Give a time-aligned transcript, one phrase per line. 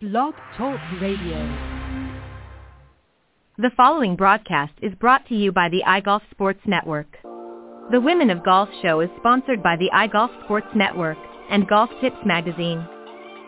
[0.00, 1.36] Blog Talk Radio.
[3.58, 7.18] The following broadcast is brought to you by the iGolf Sports Network.
[7.90, 11.18] The Women of Golf show is sponsored by the iGolf Sports Network
[11.50, 12.82] and Golf Tips magazine.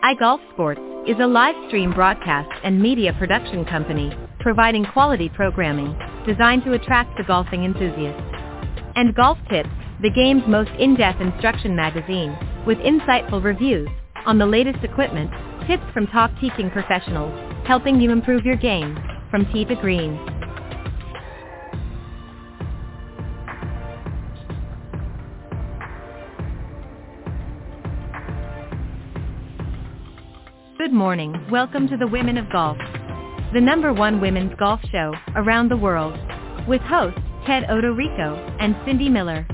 [0.03, 5.97] iGolf Sports is a live stream broadcast and media production company providing quality programming
[6.27, 8.21] designed to attract the golfing enthusiast.
[8.95, 9.69] And Golf Tips,
[10.03, 13.89] the game's most in-depth instruction magazine, with insightful reviews
[14.27, 15.31] on the latest equipment,
[15.67, 17.33] tips from top teaching professionals,
[17.65, 18.97] helping you improve your game
[19.31, 20.19] from tee to green.
[30.77, 31.33] Good morning.
[31.49, 32.77] Welcome to the Women of Golf,
[33.53, 36.19] the number one women's golf show around the world,
[36.67, 39.47] with hosts Ted Odorico and Cindy Miller.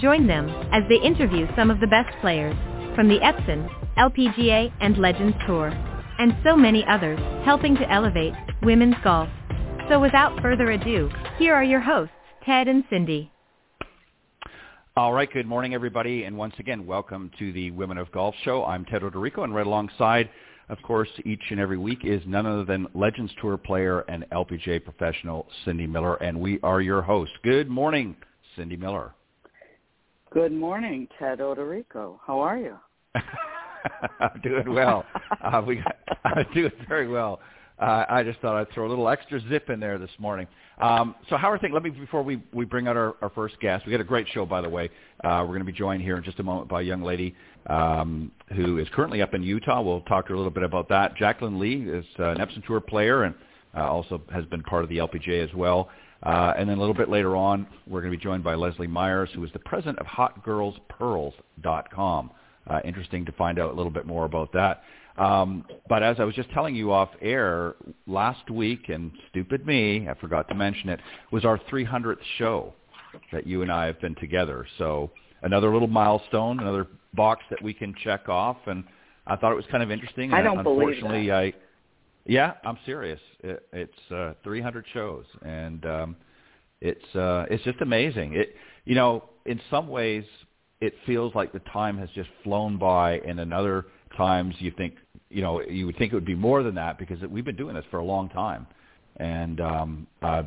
[0.00, 2.56] Join them as they interview some of the best players
[2.94, 5.68] from the Epson, LPGA, and Legends Tour,
[6.18, 9.28] and so many others, helping to elevate women's golf.
[9.88, 12.14] So without further ado, here are your hosts,
[12.44, 13.30] Ted and Cindy.
[14.96, 18.64] All right, good morning, everybody, and once again, welcome to the Women of Golf Show.
[18.64, 20.30] I'm Ted Odorico, and right alongside,
[20.68, 24.82] of course, each and every week is none other than Legends Tour player and LPGA
[24.82, 27.34] professional Cindy Miller, and we are your hosts.
[27.42, 28.16] Good morning,
[28.56, 29.14] Cindy Miller.
[30.32, 32.18] Good morning, Ted Odorico.
[32.26, 32.76] How are you?
[34.20, 35.04] I'm doing well.
[35.42, 37.40] uh, we got, I'm doing very well.
[37.78, 40.46] Uh, I just thought I'd throw a little extra zip in there this morning.
[40.80, 41.74] Um, so how are things?
[41.74, 43.84] Let me before we we bring out our, our first guest.
[43.84, 44.88] We got a great show, by the way.
[45.24, 47.34] Uh, we're going to be joined here in just a moment by a young lady
[47.66, 49.82] um, who is currently up in Utah.
[49.82, 51.16] We'll talk to her a little bit about that.
[51.16, 53.34] Jaclyn Lee is uh, an Epson Tour player and
[53.76, 55.90] uh, also has been part of the LPGA as well.
[56.22, 58.86] Uh, and then a little bit later on, we're going to be joined by Leslie
[58.86, 62.30] Myers, who is the president of HotGirlsPearls.com.
[62.66, 64.82] Uh, interesting to find out a little bit more about that.
[65.16, 67.74] Um, but as I was just telling you off air
[68.06, 72.72] last week, and stupid me, I forgot to mention it, was our 300th show
[73.32, 74.66] that you and I have been together.
[74.78, 75.10] So
[75.42, 78.82] another little milestone, another box that we can check off, and
[79.26, 80.32] I thought it was kind of interesting.
[80.32, 81.34] I don't unfortunately, believe that.
[81.34, 81.52] I
[82.26, 83.20] yeah, I'm serious.
[83.40, 86.16] It, it's uh, 300 shows, and um,
[86.80, 88.34] it's uh, it's just amazing.
[88.34, 88.54] It
[88.84, 90.24] you know, in some ways,
[90.84, 93.86] it feels like the time has just flown by, and in other
[94.16, 94.94] times you think
[95.30, 97.74] you know you would think it would be more than that because we've been doing
[97.74, 98.66] this for a long time,
[99.16, 100.42] and um, uh,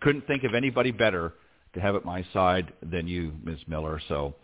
[0.00, 1.34] couldn't think of anybody better
[1.74, 3.58] to have at my side than you, Ms.
[3.66, 4.00] Miller.
[4.08, 4.34] So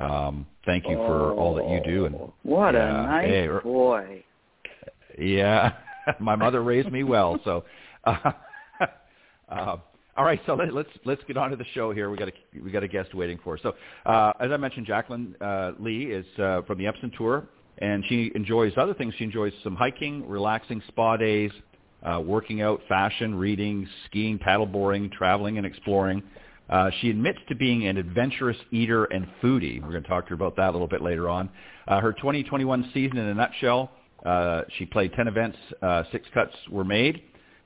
[0.00, 2.06] um, thank you for all that you do.
[2.06, 4.24] And what yeah, a nice hey, er- boy.
[5.18, 5.72] yeah,
[6.20, 7.40] my mother raised me well.
[7.44, 7.64] So,
[8.04, 8.32] uh,
[9.48, 9.76] uh,
[10.16, 10.40] all right.
[10.46, 12.10] So let, let's let's get on to the show here.
[12.10, 12.32] We got a
[12.62, 13.60] we got a guest waiting for us.
[13.62, 13.74] So,
[14.06, 17.46] uh, as I mentioned, Jaclyn uh, Lee is uh, from the Epson Tour,
[17.78, 19.14] and she enjoys other things.
[19.18, 21.50] She enjoys some hiking, relaxing spa days,
[22.02, 26.22] uh, working out, fashion, reading, skiing, paddleboarding, traveling, and exploring.
[26.70, 29.80] Uh, she admits to being an adventurous eater and foodie.
[29.82, 31.48] We're going to talk to her about that a little bit later on.
[31.86, 33.92] Uh, her 2021 season in a nutshell,
[34.76, 35.58] she played 10 events,
[36.10, 37.22] six cuts were made.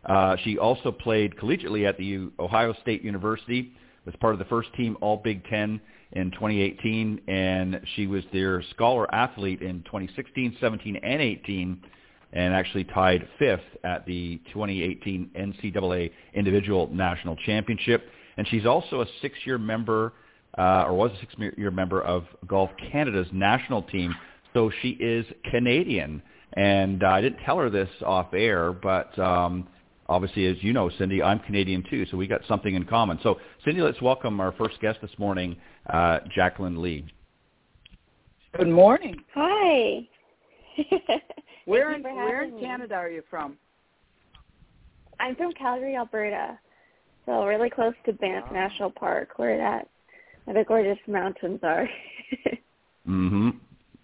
[0.07, 3.73] Uh, she also played collegiately at the Ohio State University,
[4.07, 5.81] was part of the first team All Big Ten
[6.13, 11.83] in 2018, and she was their scholar athlete in 2016, 17, and 18,
[12.33, 18.09] and actually tied fifth at the 2018 NCAA Individual National Championship.
[18.37, 20.15] And she's also a six-year member,
[20.57, 24.15] uh, or was a six-year member of Golf Canada's national team.
[24.55, 26.23] So she is Canadian.
[26.55, 29.69] And uh, I didn't tell her this off air, but um,
[30.11, 33.19] obviously, as you know, Cindy, I'm Canadian too, so we got something in common.
[33.23, 35.57] So, Cindy, let's welcome our first guest this morning,
[35.89, 37.07] uh, Jaclyn Lee.
[38.59, 39.17] Good morning.
[39.35, 40.07] Hi.
[41.67, 42.67] Where in where having in me.
[42.67, 43.57] Canada are you from?
[45.21, 46.59] I'm from Calgary, Alberta.
[47.27, 48.53] So really close to Banff Wow.
[48.53, 49.89] National Park where that
[50.45, 51.89] where the gorgeous mountains are.
[53.09, 53.51] Mm-hmm.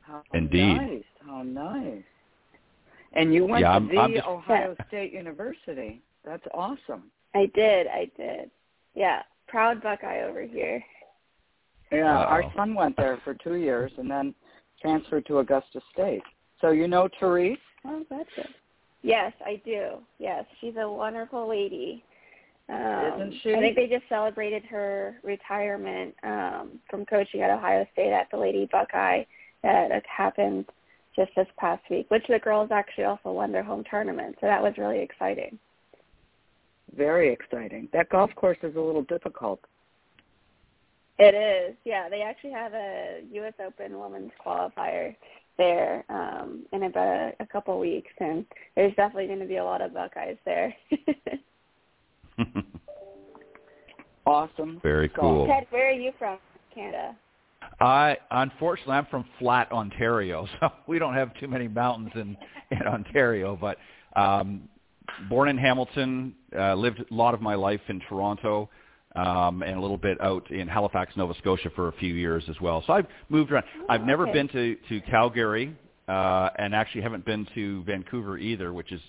[0.01, 0.77] How Indeed.
[0.77, 1.03] nice.
[1.25, 2.03] How nice.
[3.17, 6.03] And you went Yeah, to I'm- the I'm just- Ohio State University.
[6.25, 7.11] That's awesome.
[7.35, 8.51] I did, I did.
[8.95, 9.23] Yeah.
[9.49, 10.85] Proud Buckeye over here.
[11.93, 12.53] Yeah, our Uh-oh.
[12.57, 14.35] son went there for two years and then
[14.81, 16.23] transferred to Augusta State.
[16.61, 17.59] So you know Therese?
[17.85, 18.51] Oh, that's it.
[19.03, 20.05] Yes, I do.
[20.19, 22.03] Yes, she's a wonderful lady.
[22.69, 23.55] Um, Isn't she?
[23.55, 28.37] I think they just celebrated her retirement um, from coaching at Ohio State at the
[28.37, 29.23] Lady Buckeye
[29.63, 30.67] that happened
[31.17, 34.37] just this past week, which the girls actually also won their home tournament.
[34.41, 35.59] So that was really exciting.
[36.97, 37.89] Very exciting.
[37.93, 39.61] That golf course is a little difficult.
[41.19, 42.09] It is, yeah.
[42.09, 43.55] They actually have a U.S.
[43.65, 45.17] Open women's qualifier
[45.57, 49.65] there um, in about a, a couple weeks, and there's definitely going to be a
[49.65, 50.75] lot of Buckeyes there.
[54.27, 54.79] awesome.
[54.83, 55.47] Very cool.
[55.47, 56.39] Ted, where are you from,
[56.75, 57.17] Canada?
[57.81, 62.37] I unfortunately I'm from flat Ontario, so we don't have too many mountains in
[62.71, 63.59] in Ontario.
[63.61, 63.79] But
[64.15, 64.69] um,
[65.29, 68.71] born in Hamilton, uh, lived a lot of my life in Toronto,
[69.15, 72.61] um, and a little bit out in Halifax, Nova Scotia for a few years as
[72.61, 72.83] well.
[72.87, 73.65] So I've moved around.
[73.81, 74.33] Oh, I've never okay.
[74.33, 75.77] been to to Calgary,
[76.09, 79.01] uh, and actually haven't been to Vancouver either, which is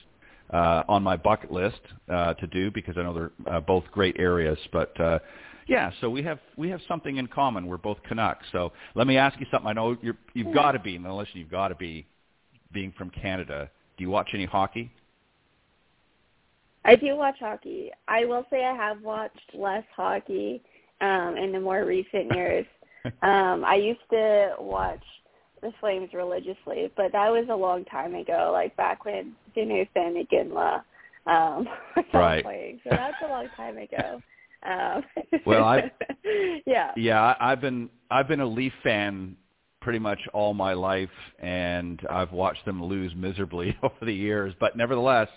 [0.53, 4.15] uh, on my bucket list uh, to do because I know they're uh, both great
[4.19, 4.57] areas.
[4.71, 5.19] But uh,
[5.67, 7.67] yeah, so we have we have something in common.
[7.67, 8.45] We're both Canucks.
[8.51, 9.67] So let me ask you something.
[9.67, 12.05] I know you're, you've got to be, and listen, you've got to be,
[12.71, 13.69] being from Canada.
[13.97, 14.91] Do you watch any hockey?
[16.85, 17.91] I do watch hockey.
[18.07, 20.63] I will say I have watched less hockey
[21.01, 22.65] um, in the more recent years.
[23.21, 25.03] um, I used to watch
[25.61, 30.27] the Flames religiously, but that was a long time ago, like back when Dinus and
[30.27, 30.83] Iginla
[31.25, 32.43] um, was Right.
[32.43, 32.79] playing.
[32.83, 34.21] So that's a long time ago.
[34.63, 35.03] Um,
[35.45, 35.91] Well, I-
[36.65, 36.91] yeah.
[36.95, 39.35] Yeah, I've been I've been a Leaf fan
[39.81, 41.09] pretty much all my life,
[41.39, 44.53] and I've watched them lose miserably over the years.
[44.59, 45.29] But nevertheless,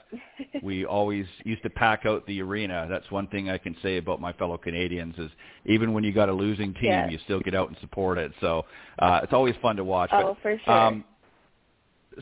[0.63, 2.87] we always used to pack out the arena.
[2.91, 5.31] That's one thing I can say about my fellow Canadians is
[5.67, 7.13] even when you got a losing team, Yes.
[7.13, 8.33] you still get out and support it.
[8.41, 8.65] So
[8.99, 10.11] uh, it's always fun to watch.
[10.13, 10.75] Oh, but, for sure.
[10.75, 11.05] Um,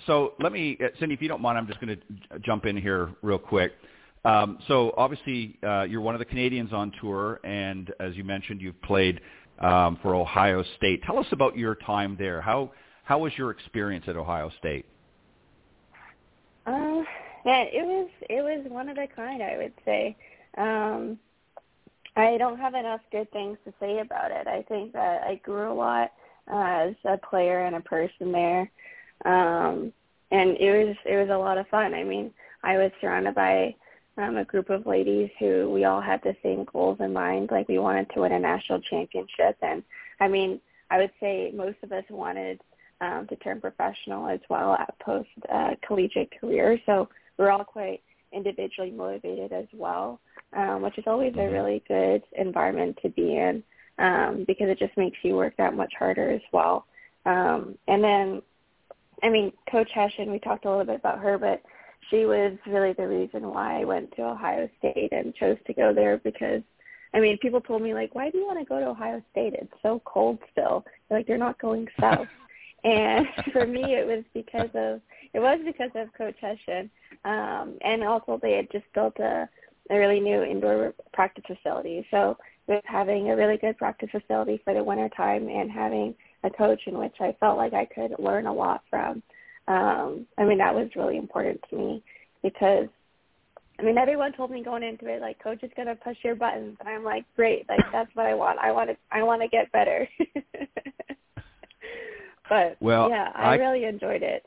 [0.06, 2.76] so let me, uh, Cindy, if you don't mind, I'm just going to jump in
[2.76, 3.72] here real quick.
[4.24, 8.60] Um, so obviously, uh, you're one of the Canadians on tour, and as you mentioned,
[8.60, 9.20] you've played
[9.60, 11.02] um, for Ohio State.
[11.04, 12.40] Tell us about your time there.
[12.40, 12.72] How
[13.04, 14.84] how was your experience at Ohio State?
[16.66, 17.02] Uh,
[17.44, 20.16] yeah, it was it was one of a kind, I would say.
[20.56, 21.18] Um,
[22.16, 24.46] I don't have enough good things to say about it.
[24.46, 26.12] I think that I grew a lot
[26.52, 28.70] uh, as a player and a person there,
[29.24, 29.92] um,
[30.30, 31.94] and it was it was a lot of fun.
[31.94, 32.32] I mean,
[32.62, 33.74] I was surrounded by
[34.18, 37.48] um, a group of ladies who we all had the same goals in mind.
[37.50, 39.82] Like we wanted to win a national championship, and
[40.20, 40.60] I mean,
[40.90, 42.60] I would say most of us wanted
[43.00, 46.78] um, to turn professional as well at post uh, collegiate career.
[46.86, 50.20] So we're all quite individually motivated as well,
[50.52, 53.62] um, which is always a really good environment to be in
[53.98, 56.86] um, because it just makes you work that much harder as well.
[57.26, 58.42] Um, and then,
[59.22, 61.62] I mean, Coach Hession, we talked a little bit about her, but
[62.10, 65.92] she was really the reason why I went to Ohio State and chose to go
[65.92, 66.62] there because
[67.14, 69.54] I mean, people told me like, "Why do you want to go to Ohio State?
[69.54, 72.28] It's so cold still." They're like, "You're not going south."
[72.84, 75.00] and for me, it was because of
[75.32, 76.90] it was because of Coach Hession,
[77.24, 79.48] um, and also they had just built a
[79.90, 82.06] a really new indoor practice facility.
[82.10, 86.14] So with having a really good practice facility for the winter time and having
[86.44, 89.22] a coach in which I felt like I could learn a lot from,
[89.68, 92.02] um, I mean that was really important to me
[92.42, 92.88] because
[93.80, 96.76] I mean, everyone told me going into it, like, coach is gonna push your buttons,
[96.80, 98.58] and I'm like, great, like that's what I want.
[98.58, 100.08] I want to, I want to get better.
[102.48, 104.44] but Well, yeah, I, I- really enjoyed it.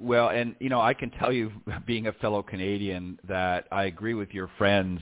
[0.00, 1.50] Well, and you know, I can tell you,
[1.86, 5.00] being a fellow Canadian, that I agree with your friends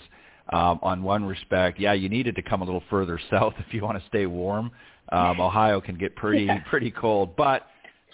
[0.52, 1.78] um, on one respect.
[1.78, 4.70] Yeah, you needed to come a little further south if you want to stay warm.
[5.12, 6.60] Um, Ohio can get pretty Yeah.
[6.70, 7.66] pretty cold, but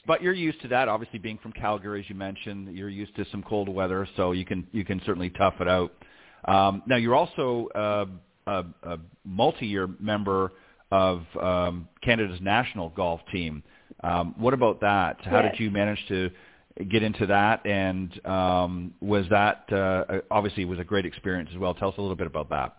[0.06, 0.88] but you're used to that.
[0.88, 4.44] Obviously, being from Calgary, as you mentioned, you're used to some cold weather, so you
[4.44, 5.92] can you can certainly tough it out.
[6.46, 8.06] Um, now, you're also uh,
[8.46, 10.52] a, a multi-year member
[10.90, 13.62] of um, Canada's national golf team.
[14.02, 15.18] Um, what about that?
[15.24, 15.52] How Yes.
[15.52, 16.30] did you manage to
[16.90, 17.64] get into that?
[17.66, 21.74] And um, was that uh, obviously it was a great experience as well?
[21.74, 22.76] Tell us a little bit about that.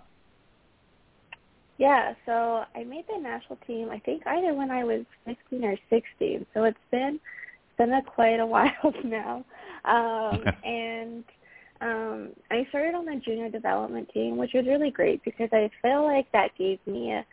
[1.77, 3.89] Yeah, so I made the national team.
[3.89, 6.45] I think either when I was 15 or 16.
[6.53, 9.43] So it's been it's been a, quite a while now.
[9.85, 11.23] Um, and
[11.81, 16.03] um, I started on the junior development team, which was really great because I feel
[16.03, 17.25] like that gave me a,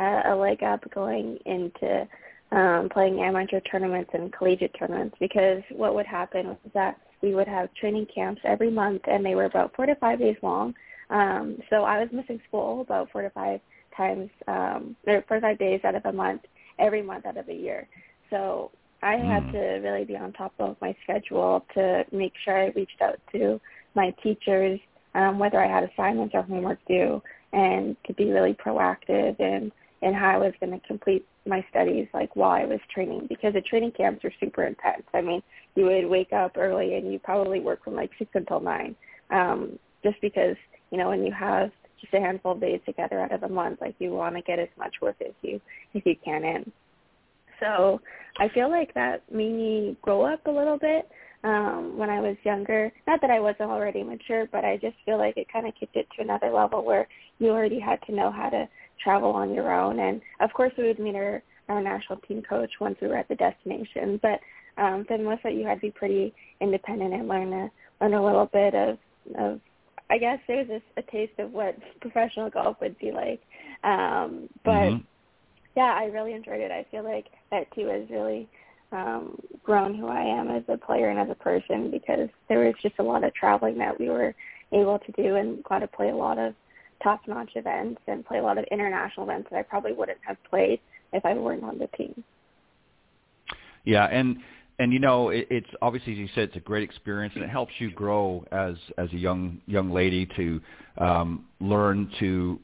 [0.00, 2.08] a, a leg up going into
[2.52, 5.16] um, playing amateur tournaments and collegiate tournaments.
[5.18, 9.34] Because what would happen was that we would have training camps every month, and they
[9.34, 10.72] were about four to five days long.
[11.10, 13.60] Um, so I was missing school about four to five
[13.98, 16.42] times, um, or four to five days out of a month,
[16.78, 17.88] every month out of a year.
[18.30, 18.70] So
[19.02, 19.52] I had Mm.
[19.52, 23.60] to really be on top of my schedule to make sure I reached out to
[23.94, 24.80] my teachers,
[25.14, 30.14] um, whether I had assignments or homework due, and to be really proactive in in
[30.14, 33.60] how I was going to complete my studies, like while I was training, because the
[33.62, 35.04] training camps are super intense.
[35.12, 35.42] I mean,
[35.74, 38.94] you would wake up early and you probably work from like six until nine,
[39.30, 40.56] um, just because
[40.90, 43.80] you know when you have just a handful of days together out of a month,
[43.80, 45.60] like you want to get as much work as you
[45.94, 46.72] as you can in.
[47.60, 48.00] So
[48.38, 51.08] I feel like that made me grow up a little bit
[51.44, 52.92] um, when I was younger.
[53.06, 55.96] Not that I wasn't already mature, but I just feel like it kind of kicked
[55.96, 58.68] it to another level where you already had to know how to
[59.02, 59.98] travel on your own.
[59.98, 63.28] And of course, we would meet our, our national team coach once we were at
[63.28, 64.18] the destination.
[64.22, 64.40] But
[64.78, 68.24] um, for the most you had to be pretty independent and learn a learn a
[68.24, 68.98] little bit of
[69.38, 69.60] of
[70.10, 73.40] I guess it was a, a taste of what professional golf would be like.
[73.84, 75.04] Um, but mm-hmm.
[75.76, 76.70] yeah, I really enjoyed it.
[76.70, 78.48] I feel like that too has really
[78.92, 82.74] um, grown who I am as a player and as a person because there was
[82.82, 84.34] just a lot of traveling that we were
[84.72, 86.54] able to do and got to play a lot of
[87.02, 90.80] top-notch events and play a lot of international events that I probably wouldn't have played
[91.12, 92.24] if I weren't on the team.
[93.84, 94.38] Yeah, and
[94.78, 97.50] and you know it, it's obviously as you said it's a great experience and it
[97.50, 100.60] helps you grow as as a young young lady to
[100.98, 102.58] um, learn to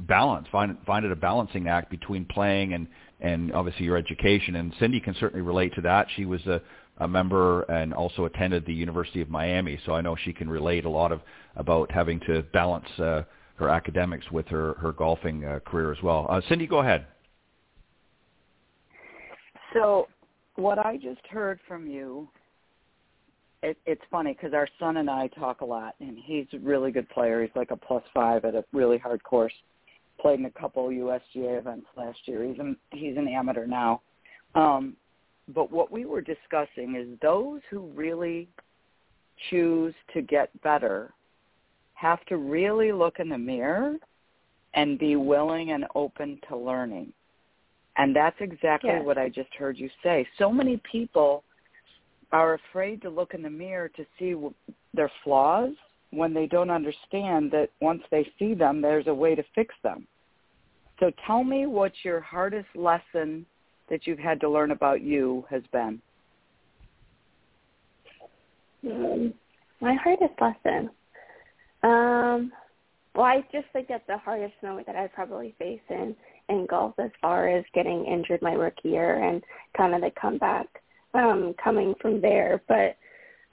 [0.00, 2.86] balance find find it a balancing act between playing and
[3.20, 4.56] and obviously your education.
[4.56, 6.06] And Cindy can certainly relate to that.
[6.16, 6.60] She was a
[7.00, 10.84] a member and also attended the University of Miami so I know she can relate
[10.84, 11.20] a lot of
[11.54, 13.22] about having to balance uh,
[13.56, 16.26] her academics with her her golfing uh, career as well.
[16.28, 17.06] Uh, Cindy go ahead.
[19.74, 20.08] So
[20.58, 22.28] what I just heard from you,
[23.62, 26.90] it, it's funny because our son and I talk a lot, and he's a really
[26.90, 27.42] good player.
[27.42, 29.52] He's like a plus five at a really hard course.
[30.20, 32.44] Played in a couple USGA events last year.
[32.44, 32.56] He's
[32.90, 34.02] he's an amateur now.
[34.54, 34.96] Um,
[35.54, 38.48] but what we were discussing is those who really
[39.50, 41.12] choose to get better
[41.94, 43.96] have to really look in the mirror
[44.74, 47.12] and be willing and open to learning.
[47.98, 50.26] And that's exactly what I just heard you say.
[50.38, 51.42] So many people
[52.30, 54.34] are afraid to look in the mirror to see
[54.94, 55.72] their flaws
[56.10, 60.06] when they don't understand that once they see them, there's a way to fix them.
[61.00, 63.44] So tell me what your hardest lesson
[63.90, 66.00] that you've had to learn about you has been.
[68.84, 69.34] Um,
[69.80, 70.90] my hardest lesson.
[71.82, 72.52] Um,
[73.14, 76.14] well, I just think that the hardest moment that I probably face in
[76.66, 79.42] golf as far as getting injured my rookie year and
[79.76, 80.66] kind of the comeback
[81.14, 82.62] um, coming from there.
[82.68, 82.96] But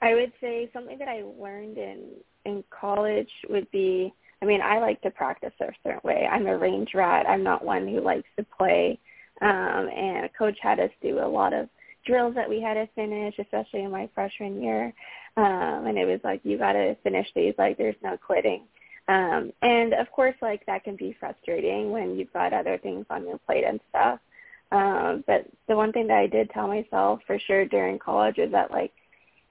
[0.02, 2.10] I would say something that I learned in
[2.44, 4.12] in college would be
[4.42, 6.28] I mean, I like to practice a certain way.
[6.30, 7.26] I'm a range rat.
[7.28, 8.98] I'm not one who likes to play.
[9.40, 11.68] Um, and a coach had us do a lot of
[12.06, 14.92] drills that we had to finish, especially in my freshman year.
[15.36, 17.54] Um, and it was like, you got to finish these.
[17.58, 18.62] Like, there's no quitting.
[19.08, 23.26] Um, and of course, like that can be frustrating when you've got other things on
[23.26, 24.18] your plate and stuff.
[24.72, 28.50] Um, but the one thing that I did tell myself for sure during college is
[28.50, 28.92] that like,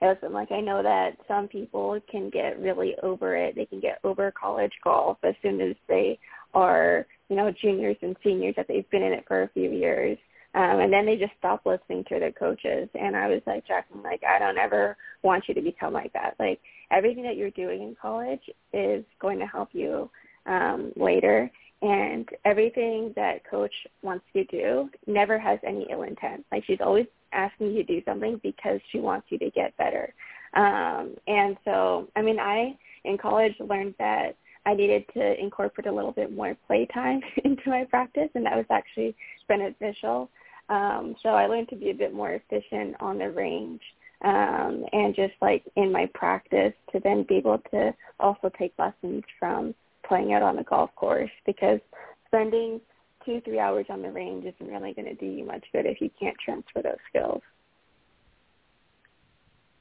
[0.02, 3.56] listen, like I know that some people can get really over it.
[3.56, 6.20] They can get over college golf as soon as they
[6.54, 10.18] are, you know, juniors and seniors that they've been in it for a few years.
[10.56, 12.88] Um, and then they just stop listening to their coaches.
[12.98, 16.36] And I was like, Jaclyn, like, I don't ever want you to become like that.
[16.40, 18.40] Like, everything that you're doing in college
[18.72, 20.10] is going to help you
[20.46, 21.52] um, later.
[21.82, 26.46] And everything that coach wants you to do never has any ill intent.
[26.54, 30.14] Like, she's always asking you to do something because she wants you to get better.
[30.54, 35.92] Um, and so, I mean, I, in college, learned that I needed to incorporate a
[35.92, 39.18] little bit more playtime into my practice, and that was actually
[39.50, 40.30] beneficial.
[40.69, 43.81] Um, so I learned to be a bit more efficient on the range
[44.24, 49.24] um, and just like in my practice to then be able to also take lessons
[49.39, 49.75] from
[50.07, 51.79] playing out on the golf course because
[52.27, 52.79] spending
[53.25, 56.00] two, three hours on the range isn't really going to do you much good if
[56.01, 57.41] you can't transfer those skills.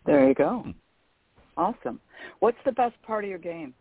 [0.07, 0.65] There you go.
[1.57, 2.01] Awesome.
[2.41, 3.73] What's the best part of your game?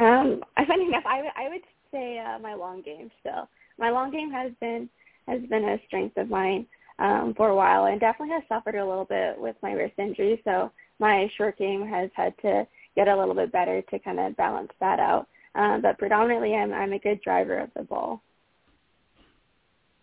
[0.00, 3.48] Um, funny enough, I, w- I would say uh, my long game still.
[3.78, 4.88] My long game has been
[5.28, 6.66] has been a strength of mine
[6.98, 10.40] um, for a while, and definitely has suffered a little bit with my wrist injury.
[10.44, 14.36] So my short game has had to get a little bit better to kind of
[14.36, 15.26] balance that out.
[15.54, 18.22] Um, but predominantly, I'm I'm a good driver of the ball.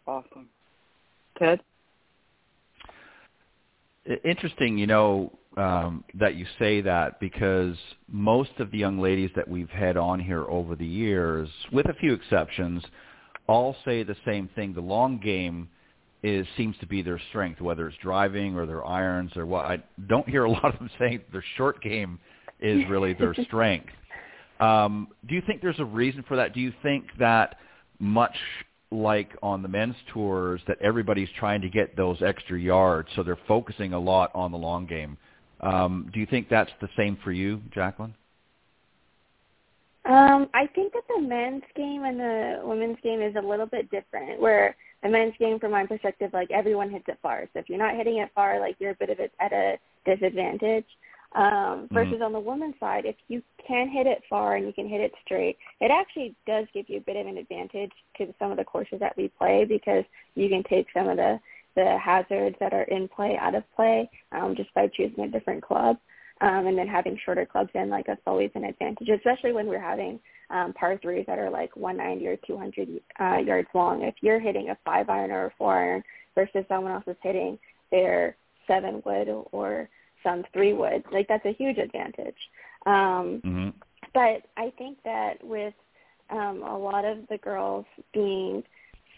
[0.07, 0.49] Awesome,
[1.37, 1.61] Ted.
[4.23, 7.75] Interesting, you know, um, that you say that because
[8.07, 11.93] most of the young ladies that we've had on here over the years, with a
[11.93, 12.83] few exceptions,
[13.51, 14.73] all say the same thing.
[14.73, 15.69] The long game
[16.23, 19.65] is seems to be their strength, whether it's driving or their irons or what.
[19.65, 22.19] I don't hear a lot of them saying their short game
[22.59, 23.89] is really their strength.
[24.59, 26.53] Um, do you think there's a reason for that?
[26.53, 27.57] Do you think that
[27.99, 28.35] much
[28.91, 33.39] like on the men's tours that everybody's trying to get those extra yards, so they're
[33.47, 35.17] focusing a lot on the long game?
[35.61, 38.13] Um, do you think that's the same for you, Jaclyn?
[40.11, 43.89] Um, I think that the men's game and the women's game is a little bit
[43.91, 44.41] different.
[44.41, 47.47] Where the men's game, from my perspective, like everyone hits it far.
[47.53, 49.77] So if you're not hitting it far, like you're a bit of it at a
[50.05, 50.85] disadvantage.
[51.33, 52.23] Um, versus mm-hmm.
[52.23, 55.13] on the women's side, if you can hit it far and you can hit it
[55.23, 58.65] straight, it actually does give you a bit of an advantage to some of the
[58.65, 60.03] courses that we play because
[60.35, 61.39] you can take some of the
[61.77, 65.63] the hazards that are in play out of play um, just by choosing a different
[65.63, 65.95] club.
[66.41, 69.79] Um, and then having shorter clubs in, like that's always an advantage, especially when we're
[69.79, 70.19] having
[70.49, 74.01] um, par threes that are like 190 or 200 uh, yards long.
[74.01, 77.59] If you're hitting a five iron or a four iron versus someone else is hitting
[77.91, 78.35] their
[78.67, 79.87] seven wood or
[80.23, 82.35] some three wood, like that's a huge advantage.
[82.87, 83.69] Um, mm-hmm.
[84.13, 85.75] But I think that with
[86.31, 88.63] um, a lot of the girls being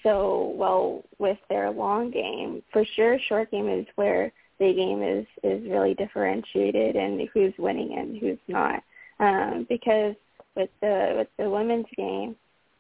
[0.04, 4.32] so well with their long game, for sure, short game is where
[4.64, 8.84] the game is is really differentiated and who's winning and who's not.
[9.20, 10.16] Um, because
[10.56, 12.36] with the with the women's game,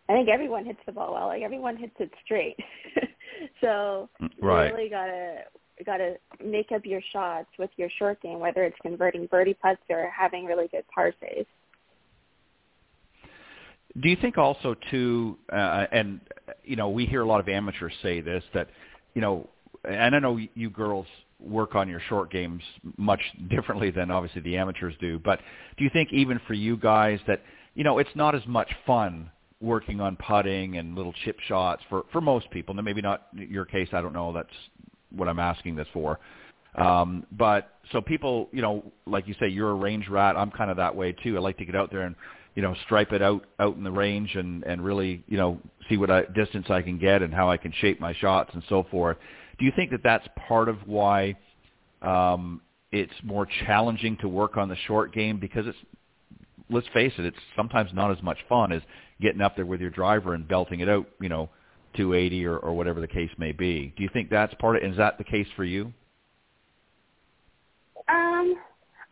[0.09, 1.27] I think everyone hits the ball well.
[1.27, 2.57] Like everyone hits it straight.
[3.61, 4.09] so
[4.41, 4.67] right.
[4.67, 5.41] you really gotta
[5.85, 10.09] gotta make up your shots with your short game, whether it's converting birdie putts or
[10.15, 11.47] having really good par saves.
[14.01, 16.19] Do you think also too, uh, and
[16.63, 18.69] you know, we hear a lot of amateurs say this that,
[19.13, 19.49] you know,
[19.83, 21.05] and I know you girls
[21.43, 22.61] work on your short games
[22.97, 25.39] much differently than obviously the amateurs do, but
[25.77, 27.41] do you think even for you guys that,
[27.75, 29.29] you know, it's not as much fun
[29.63, 32.77] working on putting and little chip shots for for most people.
[32.77, 33.87] And maybe not your case.
[33.93, 34.33] I don't know.
[34.33, 34.49] That's
[35.15, 36.19] what I'm asking this for.
[36.75, 40.35] Um, but so people, you know, like you say, you're a range rat.
[40.35, 41.37] I'm kind of that way too.
[41.37, 42.15] I like to get out there and
[42.55, 45.59] you know, stripe it out out in the range and and really, you know,
[45.89, 48.63] see what I, distance I can get and how I can shape my shots and
[48.69, 49.17] so forth.
[49.59, 51.35] Do you think that that's part of why
[52.01, 55.77] um, it's more challenging to work on the short game because it's
[56.69, 58.81] let's face it, it's sometimes not as much fun as
[59.21, 61.49] getting up there with your driver and belting it out, you know,
[61.95, 63.93] 280 or, or whatever the case may be.
[63.95, 64.83] Do you think that's part of?
[64.83, 65.93] And is that the case for you?
[68.09, 68.55] Um,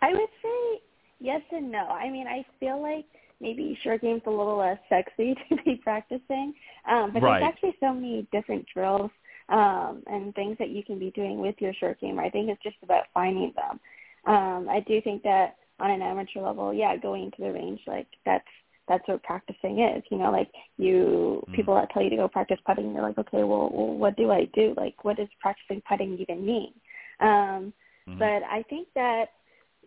[0.02, 0.82] I would say
[1.20, 1.86] yes and no.
[1.88, 3.06] I mean, I feel like
[3.40, 6.54] maybe short game's a little less sexy to be practicing.
[6.90, 7.40] Um, but right.
[7.40, 9.12] there's actually so many different drills
[9.52, 12.18] um, and things that you can be doing with your short game.
[12.18, 13.80] I think it's just about finding them.
[14.26, 18.08] Um, I do think that on an amateur level, yeah, going to the range, like
[18.26, 18.48] that's
[18.88, 20.04] that's what practicing is.
[20.10, 21.54] You know, like you mm.
[21.54, 24.32] people that tell you to go practice putting, you're like, okay, well, well, what do
[24.32, 24.74] I do?
[24.78, 26.74] Like, what does practicing putting even mean?
[27.20, 27.74] Um,
[28.08, 28.20] mm-hmm.
[28.20, 29.26] But I think that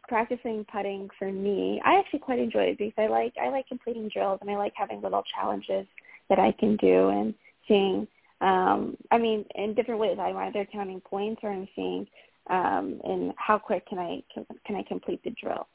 [0.09, 4.11] practicing putting for me, I actually quite enjoy it because I like I like completing
[4.13, 5.87] drills and I like having little challenges
[6.29, 7.35] that I can do and
[7.67, 8.07] seeing.
[8.41, 10.19] Um, I mean, in different ways.
[10.21, 12.07] I'm either counting points or I'm seeing
[12.51, 15.67] um, in how quick can I can, can I complete the drill.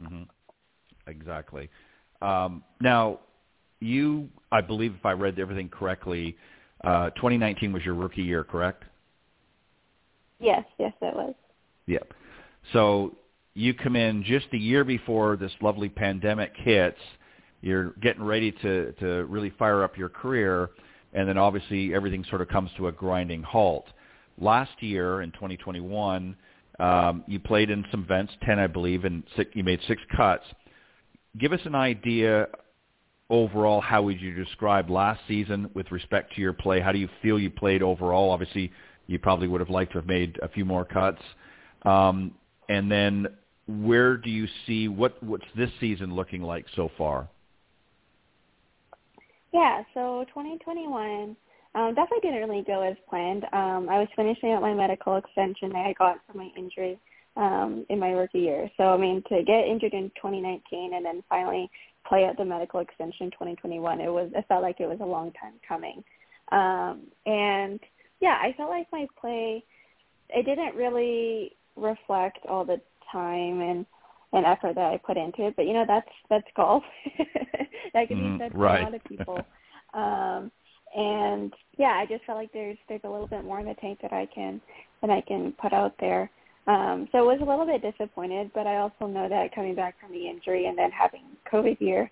[0.00, 0.22] Mm-hmm.
[1.06, 1.68] Exactly.
[2.20, 3.20] Um, now,
[3.80, 6.36] you, I believe, if I read everything correctly,
[6.84, 8.84] uh, 2019 was your rookie year, correct?
[10.38, 11.34] Yes, yes, it was.
[11.86, 12.12] Yep.
[12.72, 13.16] So
[13.54, 16.98] you come in just a year before this lovely pandemic hits.
[17.62, 20.70] You're getting ready to to really fire up your career,
[21.14, 23.86] and then obviously everything sort of comes to a grinding halt.
[24.38, 26.36] Last year in 2021,
[26.80, 30.44] um, you played in some events, 10 I believe, and six, you made six cuts.
[31.38, 32.48] Give us an idea
[33.30, 33.80] overall.
[33.80, 36.80] How would you describe last season with respect to your play?
[36.80, 38.30] How do you feel you played overall?
[38.30, 38.72] Obviously,
[39.06, 41.22] you probably would have liked to have made a few more cuts.
[41.84, 42.32] Um,
[42.68, 43.26] and then
[43.66, 47.28] where do you see what what's this season looking like so far?
[49.52, 51.36] Yeah, so 2021
[51.74, 53.44] um, definitely didn't really go as planned.
[53.52, 56.98] Um, I was finishing up my medical extension that I got from my injury
[57.36, 58.70] um, in my rookie year.
[58.76, 61.70] So I mean, to get injured in 2019 and then finally
[62.06, 65.32] play at the medical extension 2021, it was it felt like it was a long
[65.32, 66.02] time coming.
[66.50, 67.80] Um, and
[68.20, 69.64] yeah, I felt like my play
[70.28, 73.86] it didn't really reflect all the time and
[74.32, 75.56] and effort that I put into it.
[75.56, 76.82] But you know, that's that's golf.
[77.94, 78.80] that can mm, be said for right.
[78.80, 79.38] a lot of people.
[79.94, 80.50] um,
[80.94, 83.98] and yeah, I just felt like there's there's a little bit more in the tank
[84.02, 84.60] that I can
[85.00, 86.30] that I can put out there.
[86.66, 89.96] Um, so I was a little bit disappointed, but I also know that coming back
[90.00, 92.08] from the injury and then having COVID year,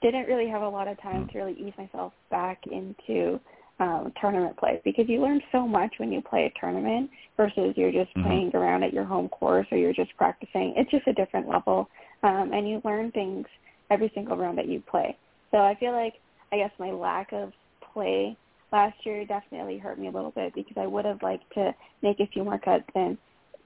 [0.00, 3.38] didn't really have a lot of time to really ease myself back into
[3.80, 7.92] um, tournament play because you learn so much when you play a tournament versus you're
[7.92, 8.26] just mm-hmm.
[8.26, 10.74] playing around at your home course or you're just practicing.
[10.76, 11.88] It's just a different level,
[12.22, 13.46] um, and you learn things
[13.90, 15.16] every single round that you play.
[15.50, 16.14] So I feel like
[16.52, 17.52] I guess my lack of
[17.92, 18.36] play
[18.72, 22.20] last year definitely hurt me a little bit because I would have liked to make
[22.20, 23.18] a few more cuts and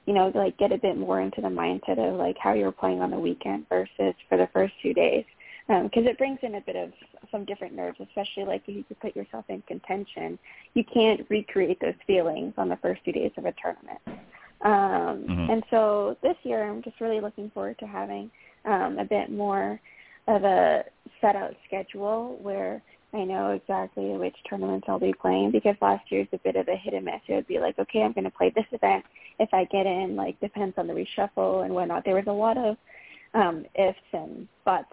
[0.04, 3.00] you know like get a bit more into the mindset of like how you're playing
[3.00, 5.24] on the weekend versus for the first two days.
[5.66, 6.92] Because um, it brings in a bit of
[7.30, 10.38] some different nerves, especially like if you put yourself in contention,
[10.74, 14.00] you can't recreate those feelings on the first two days of a tournament.
[14.62, 15.50] Um, mm-hmm.
[15.50, 18.30] And so this year, I'm just really looking forward to having
[18.64, 19.80] um, a bit more
[20.28, 20.84] of a
[21.20, 22.80] set out schedule where
[23.12, 26.76] I know exactly which tournaments I'll be playing because last year's a bit of a
[26.76, 27.20] hit and miss.
[27.26, 29.04] It would be like, okay, I'm going to play this event.
[29.38, 32.04] If I get in, like depends on the reshuffle and whatnot.
[32.04, 32.76] There was a lot of
[33.34, 34.92] um, ifs and buts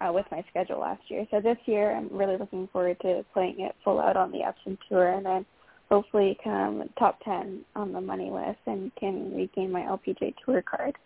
[0.00, 1.26] uh, with my schedule last year.
[1.30, 4.76] So this year, I'm really looking forward to playing it full out on the Epson
[4.88, 5.46] tour, and then
[5.90, 10.96] hopefully come top ten on the money list and can regain my LPGA tour card.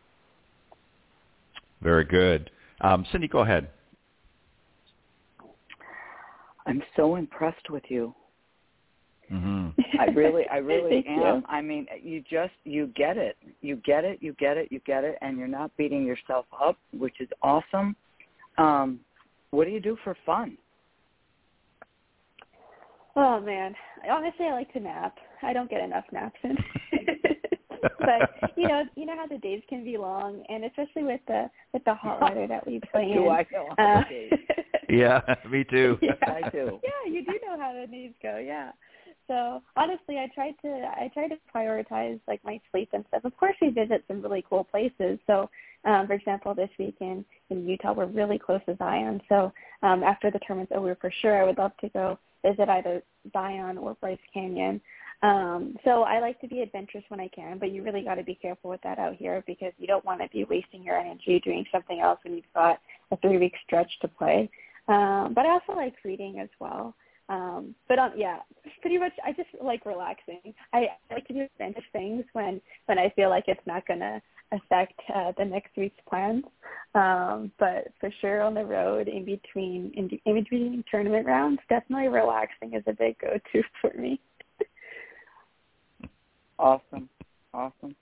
[1.82, 3.28] Very good, um, Cindy.
[3.28, 3.68] Go ahead.
[6.66, 8.14] I'm so impressed with you.
[9.32, 9.80] Mm-hmm.
[9.98, 11.18] I really, I really am.
[11.18, 11.42] You.
[11.48, 15.04] I mean, you just you get it, you get it, you get it, you get
[15.04, 17.96] it, and you're not beating yourself up, which is awesome.
[18.58, 19.00] Um,
[19.50, 20.58] what do you do for fun?
[23.16, 23.74] Oh man,
[24.08, 25.16] honestly, I like to nap.
[25.42, 26.56] I don't get enough naps in.
[27.98, 31.50] but you know, you know how the days can be long, and especially with the
[31.72, 33.30] with the hot weather that we play do in.
[33.30, 34.32] I know how uh, days.
[34.88, 35.98] yeah, me too.
[36.00, 36.80] Yeah, I do.
[36.82, 38.38] Yeah, you do know how the days go.
[38.38, 38.70] Yeah.
[39.28, 43.24] So honestly, I tried to I tried to prioritize like my sleep and stuff.
[43.24, 45.18] Of course, we visit some really cool places.
[45.26, 45.48] So,
[45.84, 49.20] um, for example, this weekend in Utah, we're really close to Zion.
[49.28, 53.02] So um, after the tournament's over, for sure, I would love to go visit either
[53.32, 54.80] Zion or Bryce Canyon.
[55.22, 58.22] Um, so I like to be adventurous when I can, but you really got to
[58.22, 61.40] be careful with that out here because you don't want to be wasting your energy
[61.44, 64.48] doing something else when you've got a three-week stretch to play.
[64.86, 66.94] Um, but I also like reading as well.
[67.28, 68.38] Um, but um, yeah,
[68.80, 70.54] pretty much I just like relaxing.
[70.72, 74.22] I, I like to do adventurous things when when I feel like it's not gonna
[74.52, 76.44] affect uh, the next week's plans.
[76.94, 82.08] Um, but for sure on the road in between in, in between tournament rounds, definitely
[82.08, 84.20] relaxing is a big go-to for me.
[86.58, 87.08] awesome,
[87.52, 87.94] awesome.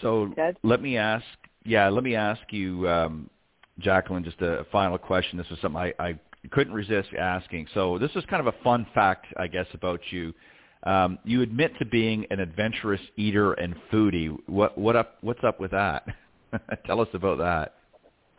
[0.00, 0.34] So
[0.64, 1.24] let me ask,
[1.64, 2.88] yeah, let me ask you.
[2.88, 3.30] Um,
[3.80, 5.38] Jaclyn, just a final question.
[5.38, 6.18] This was something I, I
[6.50, 7.66] couldn't resist asking.
[7.74, 10.32] So this is kind of a fun fact, I guess, about you.
[10.84, 14.36] Um, you admit to being an adventurous eater and foodie.
[14.46, 15.18] What what up?
[15.20, 16.04] What's up with that?
[16.86, 17.74] Tell us about that.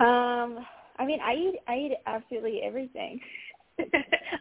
[0.05, 0.65] Um,
[0.99, 3.19] I mean, I eat I eat absolutely everything.
[3.79, 3.91] okay,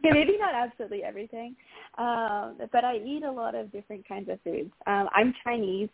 [0.03, 1.57] maybe not absolutely everything,
[1.97, 4.71] um, but I eat a lot of different kinds of foods.
[4.87, 5.89] Um, I'm Chinese,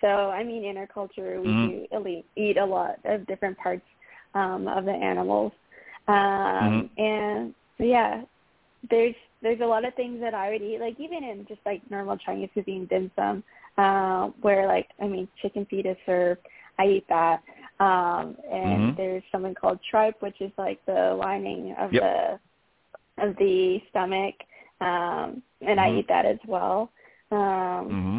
[0.00, 2.04] so I mean, in our culture, we mm-hmm.
[2.04, 3.82] do eat a lot of different parts
[4.34, 5.52] um, of the animals.
[6.08, 7.02] Um, mm-hmm.
[7.02, 8.22] And yeah,
[8.90, 11.82] there's there's a lot of things that I would eat, like even in just like
[11.90, 13.44] normal Chinese cuisine, dim sum,
[13.78, 16.40] uh, where like I mean chicken feet is served.
[16.78, 17.42] I eat that.
[17.80, 18.96] Um, and mm-hmm.
[18.96, 22.02] there's something called tripe, which is like the lining of yep.
[22.02, 24.34] the of the stomach,
[24.80, 25.80] um, and mm-hmm.
[25.80, 26.90] I eat that as well.
[27.30, 28.18] Um, mm-hmm.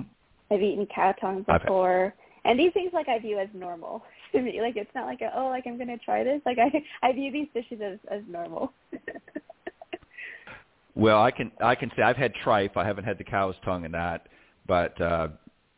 [0.51, 4.03] I've eaten cow tongue before, and these things like I view as normal
[4.35, 4.61] to me.
[4.61, 6.41] Like it's not like a, oh, like I'm gonna try this.
[6.45, 8.73] Like I I view these dishes as as normal.
[10.95, 12.77] well, I can I can say I've had tripe.
[12.77, 14.27] I haven't had the cow's tongue and that,
[14.67, 15.29] but uh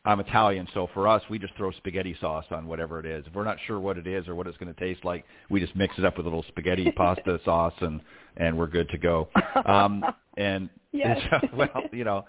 [0.07, 3.25] I'm Italian, so for us, we just throw spaghetti sauce on whatever it is.
[3.27, 5.59] If we're not sure what it is or what it's going to taste like, we
[5.59, 7.99] just mix it up with a little spaghetti pasta sauce, and
[8.37, 9.27] and we're good to go.
[9.65, 10.05] Um,
[10.37, 11.19] and yes.
[11.53, 12.25] well, you know,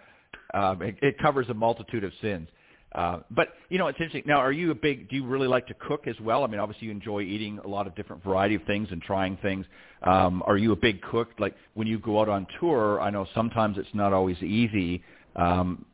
[0.54, 2.48] um, it, it covers a multitude of sins.
[2.92, 4.22] Uh, but you know, it's interesting.
[4.26, 5.10] Now, are you a big?
[5.10, 6.42] Do you really like to cook as well?
[6.42, 9.36] I mean, obviously, you enjoy eating a lot of different variety of things and trying
[9.38, 9.66] things.
[10.02, 11.28] Um, are you a big cook?
[11.38, 15.02] Like when you go out on tour, I know sometimes it's not always easy.
[15.36, 15.84] Um,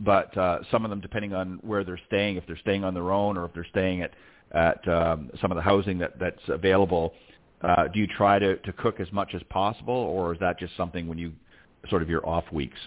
[0.00, 3.10] but uh, some of them, depending on where they're staying, if they're staying on their
[3.10, 4.12] own or if they're staying at
[4.52, 7.14] at um, some of the housing that that's available,
[7.62, 10.76] uh, do you try to to cook as much as possible, or is that just
[10.76, 11.32] something when you
[11.88, 12.78] sort of your off weeks?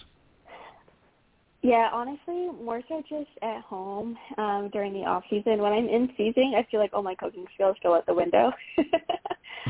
[1.62, 5.60] Yeah, honestly, more so just at home um, during the off season.
[5.60, 8.52] When I'm in season, I feel like all my cooking skills go out the window.
[8.78, 8.86] um,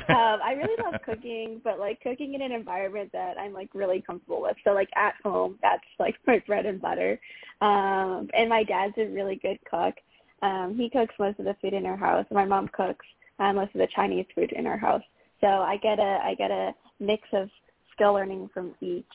[0.08, 4.42] I really love cooking, but like cooking in an environment that I'm like really comfortable
[4.42, 4.56] with.
[4.64, 7.18] So like at home, that's like my bread and butter.
[7.62, 9.94] Um, and my dad's a really good cook.
[10.42, 12.26] Um, he cooks most of the food in our house.
[12.30, 13.06] My mom cooks
[13.38, 15.02] uh, most of the Chinese food in our house.
[15.40, 17.48] So I get a I get a mix of
[17.94, 19.06] skill learning from each.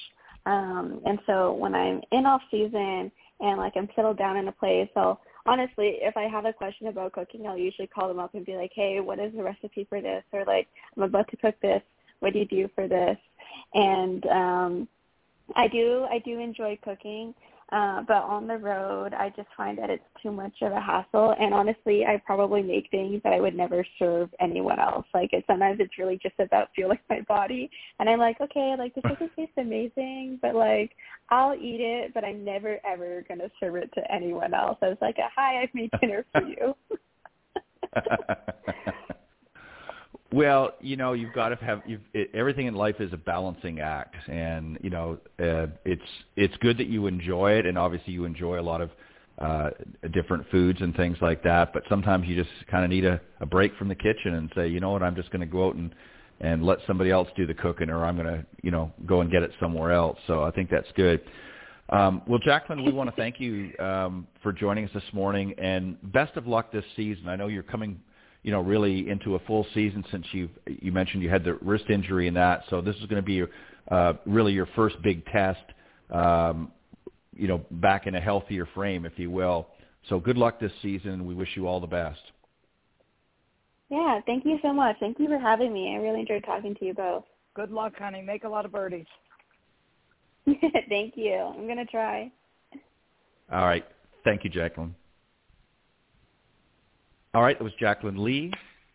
[0.45, 4.51] Um, and so when I'm in off season and like I'm settled down in a
[4.51, 8.33] place, so honestly, if I have a question about cooking, I'll usually call them up
[8.33, 10.23] and be like, hey, what is the recipe for this?
[10.31, 11.81] Or like, I'm about to cook this.
[12.19, 13.17] What do you do for this?
[13.73, 14.87] And um,
[15.55, 17.33] I do, I do enjoy cooking.
[17.73, 21.33] Uh, but on the road, I just find that it's too much of a hassle.
[21.39, 25.07] And honestly, I probably make things that I would never serve anyone else.
[25.11, 27.71] Like it, sometimes it's really just about fueling my body.
[27.99, 30.91] And I'm like, okay, like this doesn't taste amazing, but like
[31.29, 34.77] I'll eat it, but I'm never ever gonna serve it to anyone else.
[34.83, 36.75] I was like, hi, I've made dinner for you.
[40.33, 43.79] Well, you know, you've got to have you've, it, everything in life is a balancing
[43.79, 46.01] act, and you know, uh, it's
[46.35, 48.89] it's good that you enjoy it, and obviously you enjoy a lot of
[49.37, 49.69] uh,
[50.11, 51.71] different foods and things like that.
[51.71, 54.67] But sometimes you just kind of need a, a break from the kitchen and say,
[54.67, 55.93] you know what, I'm just going to go out and
[56.39, 59.29] and let somebody else do the cooking, or I'm going to you know go and
[59.29, 60.17] get it somewhere else.
[60.25, 61.21] So I think that's good.
[61.89, 65.95] Um, well, Jaclyn, we want to thank you um, for joining us this morning, and
[66.11, 67.27] best of luck this season.
[67.27, 67.99] I know you're coming
[68.43, 71.85] you know, really into a full season since you you mentioned you had the wrist
[71.89, 72.63] injury and that.
[72.69, 73.49] So this is going to be your,
[73.89, 75.63] uh, really your first big test,
[76.11, 76.71] um,
[77.33, 79.67] you know, back in a healthier frame, if you will.
[80.09, 81.25] So good luck this season.
[81.25, 82.19] We wish you all the best.
[83.89, 84.97] Yeah, thank you so much.
[84.99, 85.93] Thank you for having me.
[85.95, 87.23] I really enjoyed talking to you both.
[87.55, 88.21] Good luck, honey.
[88.21, 89.05] Make a lot of birdies.
[90.89, 91.33] thank you.
[91.33, 92.31] I'm going to try.
[93.51, 93.85] All right.
[94.23, 94.91] Thank you, Jaclyn.
[97.35, 98.51] All right, it was Jaclyn Lee.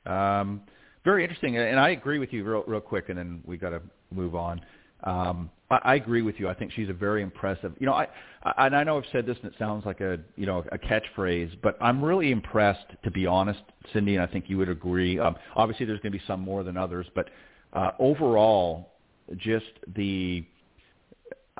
[0.07, 0.63] Um,
[1.05, 3.83] very interesting, and I agree with you real, real quick, and then we got to
[4.13, 4.61] move on.
[5.03, 6.49] Um, I, I agree with you.
[6.49, 7.73] I think she's a very impressive.
[7.81, 8.07] You know, I,
[8.45, 10.79] I and I know I've said this, and it sounds like a you know a
[10.79, 13.59] catchphrase, but I'm really impressed, to be honest,
[13.93, 15.19] Cindy, and I think you would agree.
[15.19, 17.31] Um, obviously, there's going to be some more than others, but
[17.73, 18.93] uh, overall,
[19.37, 20.45] just the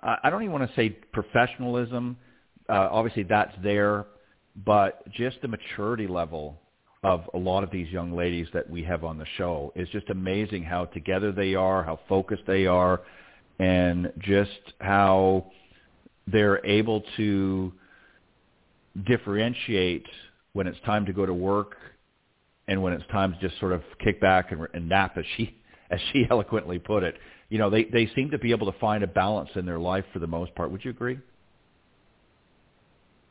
[0.01, 2.17] I don't even want to say professionalism.
[2.69, 4.07] Uh, obviously, that's there,
[4.65, 6.61] but just the maturity level
[7.03, 9.73] of a lot of these young ladies that we have on the show.
[9.77, 13.03] It's just amazing how together they are, how focused they are,
[13.59, 15.47] and just how
[16.27, 17.73] they're able to
[19.07, 20.07] differentiate
[20.53, 21.77] when it's time to go to work
[22.67, 25.55] and when it's time to just sort of kick back and, and nap, as she
[25.91, 27.15] as she eloquently put it.
[27.49, 30.05] You know, they they seem to be able to find a balance in their life
[30.13, 30.71] for the most part.
[30.71, 31.19] Would you agree?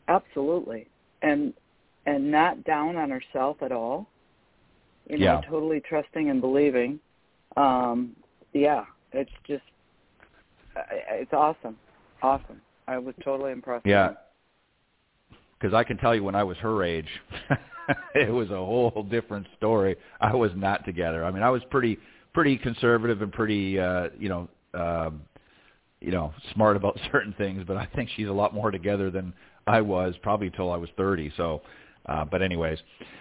[0.08, 0.88] Absolutely.
[1.22, 1.54] And
[2.08, 4.08] and not down on herself at all.
[5.08, 5.42] You know, yeah.
[5.48, 7.00] totally trusting and believing.
[7.56, 8.16] Um,
[8.54, 9.64] yeah, it's just
[11.12, 11.78] it's awesome,
[12.22, 12.62] awesome.
[12.88, 13.86] I was totally impressed.
[13.86, 14.14] Yeah,
[15.60, 17.08] because I can tell you when I was her age,
[18.16, 19.96] it was a whole different story.
[20.20, 21.24] I was not together.
[21.24, 22.00] I mean, I was pretty
[22.34, 25.22] pretty conservative and pretty uh, you know um,
[26.02, 29.34] you know smart about certain things, but I think she's a lot more together than
[29.68, 31.32] I was probably until I was 30.
[31.38, 31.62] So
[32.08, 32.78] uh, but anyways,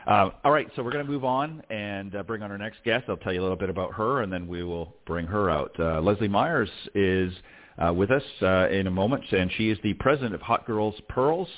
[0.06, 0.68] uh, all right.
[0.76, 3.04] So we're going to move on and uh, bring on our next guest.
[3.08, 5.72] I'll tell you a little bit about her, and then we will bring her out.
[5.78, 7.32] Uh, Leslie Myers is
[7.78, 8.22] uh, with us
[8.70, 11.48] in a moment, and she is the president of Hot Girls Pearls.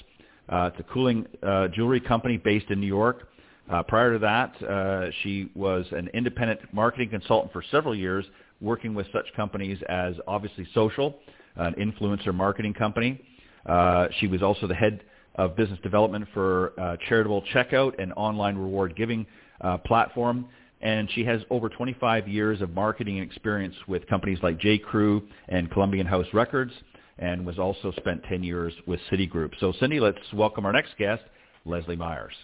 [0.49, 3.29] Uh, it's a cooling uh, jewelry company based in New York.
[3.71, 8.25] Uh, prior to that, uh, she was an independent marketing consultant for several years,
[8.61, 11.17] working with such companies as Obviously Social,
[11.57, 13.21] an influencer marketing company.
[13.67, 15.03] Uh, she was also the head
[15.39, 19.25] of business development for uh, charitable checkout and online reward giving
[19.63, 20.47] uh, platform.
[20.81, 24.79] And she has over 25 years of marketing experience with companies like J.
[24.79, 26.73] Crew and Columbian House Records
[27.19, 29.53] and was also spent 10 years with Citigroup.
[29.59, 31.23] So Cindy, let's welcome our next guest,
[31.65, 32.35] Leslie Myers.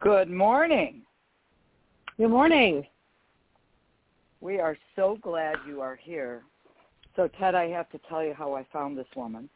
[0.00, 1.02] Good morning.
[2.16, 2.86] Good morning.
[4.40, 6.42] We are so glad you are here.
[7.16, 9.48] So Ted, I have to tell you how I found this woman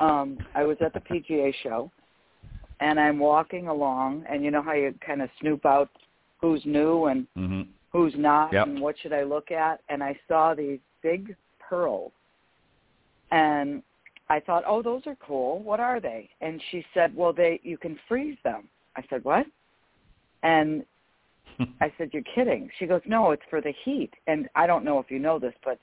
[0.00, 1.90] um, I was at the PGA show,
[2.80, 5.90] and I'm walking along, and you know how you kind of snoop out
[6.40, 7.62] who's new and mm-hmm.
[7.92, 8.66] who's not, yep.
[8.66, 12.12] and what should I look at, and I saw these big pearls,
[13.30, 13.82] and
[14.28, 15.62] I thought, oh, those are cool.
[15.62, 16.28] What are they?
[16.40, 18.68] And she said, well, they you can freeze them.
[18.96, 19.46] I said, what?
[20.42, 20.84] And
[21.80, 22.70] I said, you're kidding.
[22.78, 24.10] She goes, no, it's for the heat.
[24.26, 25.78] And I don't know if you know this, but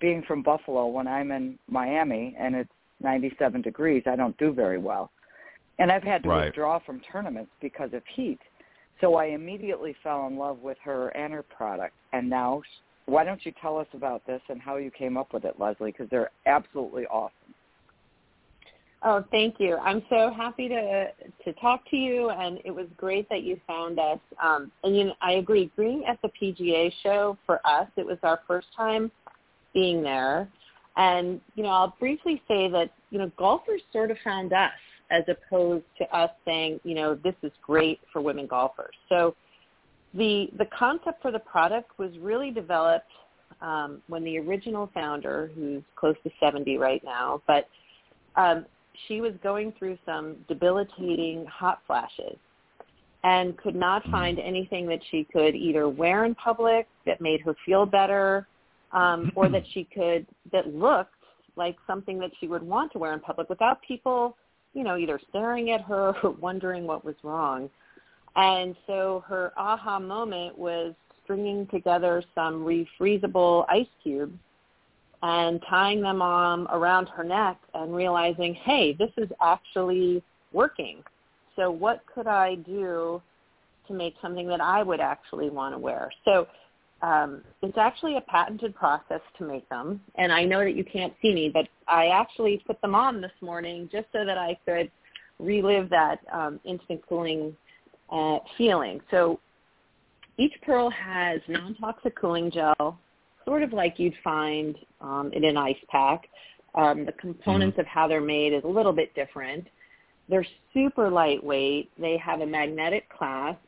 [0.00, 4.78] being from Buffalo, when I'm in Miami and it's 97 degrees, I don't do very
[4.78, 5.10] well.
[5.78, 6.44] And I've had to right.
[6.46, 8.38] withdraw from tournaments because of heat.
[9.00, 11.94] So I immediately fell in love with her and her product.
[12.12, 12.62] And now,
[13.06, 15.90] why don't you tell us about this and how you came up with it, Leslie?
[15.90, 17.32] Because they're absolutely awesome.
[19.04, 19.76] Oh, thank you.
[19.78, 21.08] I'm so happy to
[21.44, 24.20] to talk to you, and it was great that you found us.
[24.40, 25.72] Um, and you know, I agree.
[25.76, 29.10] Being at the PGA show for us, it was our first time
[29.74, 30.48] being there,
[30.96, 34.70] and, you know, I'll briefly say that, you know, golfers sort of found us
[35.10, 38.94] as opposed to us saying, you know, this is great for women golfers.
[39.08, 39.34] So
[40.14, 43.10] the, the concept for the product was really developed
[43.60, 47.68] um, when the original founder, who's close to 70 right now, but
[48.36, 48.66] um,
[49.06, 52.36] she was going through some debilitating hot flashes
[53.24, 54.10] and could not Mm-hmm.
[54.10, 58.48] find anything that she could either wear in public that made her feel better
[58.92, 61.14] um, or that she could that looked
[61.56, 64.36] like something that she would want to wear in public without people,
[64.72, 67.68] you know, either staring at her or wondering what was wrong.
[68.36, 74.38] And so her aha moment was stringing together some refreezable ice cubes
[75.22, 81.02] and tying them on around her neck and realizing, hey, this is actually working.
[81.54, 83.22] So what could I do
[83.86, 86.10] to make something that I would actually want to wear?
[86.24, 86.48] So
[87.02, 90.00] um, it's actually a patented process to make them.
[90.14, 93.32] And I know that you can't see me, but I actually put them on this
[93.40, 94.90] morning just so that I could
[95.40, 97.56] relive that um, instant cooling
[98.10, 99.00] uh, feeling.
[99.10, 99.40] So
[100.38, 102.98] each pearl has non-toxic cooling gel,
[103.44, 106.28] sort of like you'd find um, in an ice pack.
[106.74, 109.66] Um, the components of how they're made is a little bit different.
[110.28, 111.90] They're super lightweight.
[111.98, 113.58] They have a magnetic clasp.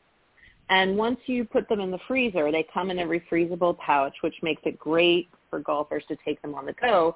[0.69, 4.35] And once you put them in the freezer, they come in a refreezable pouch, which
[4.41, 7.15] makes it great for golfers to take them on the go.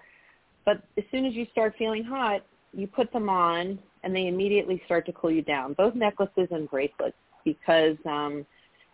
[0.66, 4.82] But as soon as you start feeling hot, you put them on and they immediately
[4.86, 8.46] start to cool you down, both necklaces and bracelets, because um,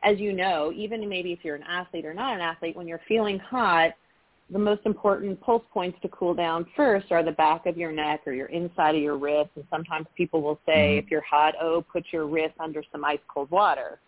[0.04, 3.02] as you know, even maybe if you're an athlete or not an athlete, when you're
[3.08, 3.91] feeling hot,
[4.52, 8.22] the most important pulse points to cool down first are the back of your neck
[8.26, 9.50] or your inside of your wrist.
[9.56, 13.20] And sometimes people will say, if you're hot, oh, put your wrist under some ice
[13.28, 14.00] cold water.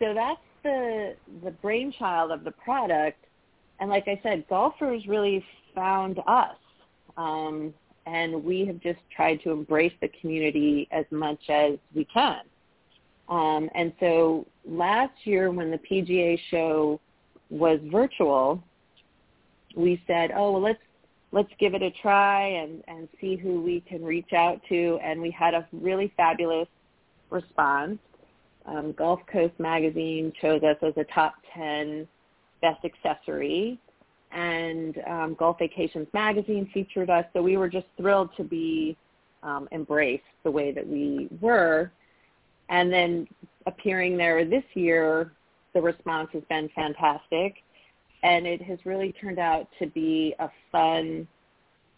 [0.00, 3.24] So that's the the brainchild of the product.
[3.78, 6.56] And like I said, golfers really found us.
[7.16, 7.72] Um,
[8.06, 12.40] and we have just tried to embrace the community as much as we can.
[13.28, 17.00] Um, and so last year when the PGA show
[17.48, 18.62] was virtual,
[19.76, 20.80] we said, oh, well, let's
[21.32, 24.98] let's give it a try and, and see who we can reach out to.
[25.02, 26.66] And we had a really fabulous
[27.30, 27.98] response.
[28.66, 32.06] Um, Gulf Coast Magazine chose us as a top 10
[32.60, 33.78] best accessory.
[34.32, 37.24] And um, Golf Vacations Magazine featured us.
[37.32, 38.96] So we were just thrilled to be
[39.42, 41.90] um, embraced the way that we were.
[42.68, 43.26] And then
[43.66, 45.32] appearing there this year,
[45.74, 47.54] the response has been fantastic.
[48.22, 51.26] And it has really turned out to be a fun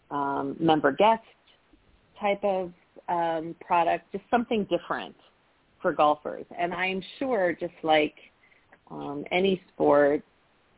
[0.09, 1.21] um, member guest
[2.19, 2.71] type of
[3.09, 5.15] um, product, just something different
[5.83, 6.45] for golfers.
[6.57, 8.15] And I'm sure just like
[8.89, 10.23] um, any sport,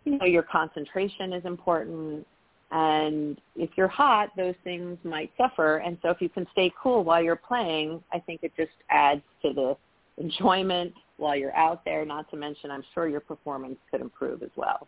[0.03, 2.27] you know, your concentration is important.
[2.71, 5.77] And if you're hot, those things might suffer.
[5.77, 9.21] And so if you can stay cool while you're playing, I think it just adds
[9.43, 9.77] to the
[10.21, 14.49] enjoyment while you're out there, not to mention I'm sure your performance could improve as
[14.57, 14.87] well.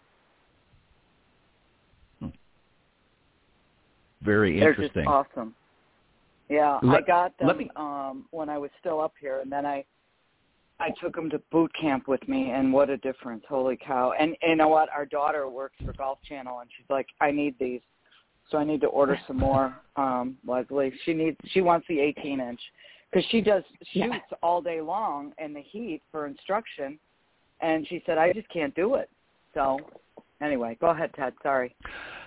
[4.23, 4.59] Very interesting.
[4.59, 5.03] They're interesting.
[5.03, 5.55] just awesome.
[6.49, 9.83] Yeah, I got them me- um, when I was still up here, and then I
[10.79, 13.43] I took them to boot camp with me, and what a difference!
[13.49, 14.13] Holy cow!
[14.19, 14.89] And, and you know what?
[14.95, 17.81] Our daughter works for Golf Channel, and she's like, I need these,
[18.49, 19.75] so I need to order some more.
[19.95, 22.59] Um, Leslie, she needs she wants the 18 inch
[23.11, 24.37] because she does shoots Yeah.
[24.43, 26.99] all day long in the heat for instruction,
[27.61, 29.09] and she said I just can't do it.
[29.55, 29.79] So
[30.41, 31.33] anyway, go ahead, Ted.
[31.41, 31.75] Sorry.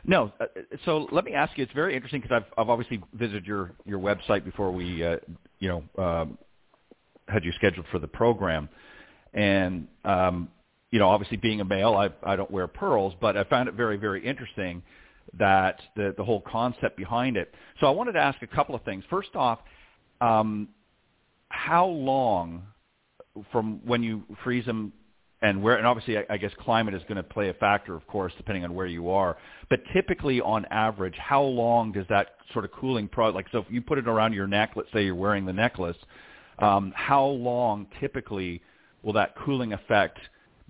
[0.05, 0.47] No, uh,
[0.85, 1.63] so let me ask you.
[1.63, 5.17] It's very interesting because I've I've obviously visited your your website before we uh,
[5.61, 6.39] you know um,
[7.31, 8.69] had you scheduled for the program,
[9.35, 10.49] and um,
[10.91, 13.75] you know obviously being a male, I I don't wear pearls, but I found it
[13.75, 14.83] very very interesting
[15.39, 17.55] that the the whole concept behind it.
[17.81, 19.05] So I wanted to ask a couple of things.
[19.11, 19.61] First off,
[20.21, 20.69] um,
[21.49, 22.63] how long
[23.53, 24.93] from when you freeze them
[25.43, 28.07] and where and obviously I, I guess climate is going to play a factor of
[28.07, 29.37] course depending on where you are
[29.69, 33.67] but typically on average how long does that sort of cooling pro like so if
[33.71, 35.97] you put it around your neck let's say you're wearing the necklace
[36.63, 38.63] um, how long typically
[39.03, 40.19] will that cooling effect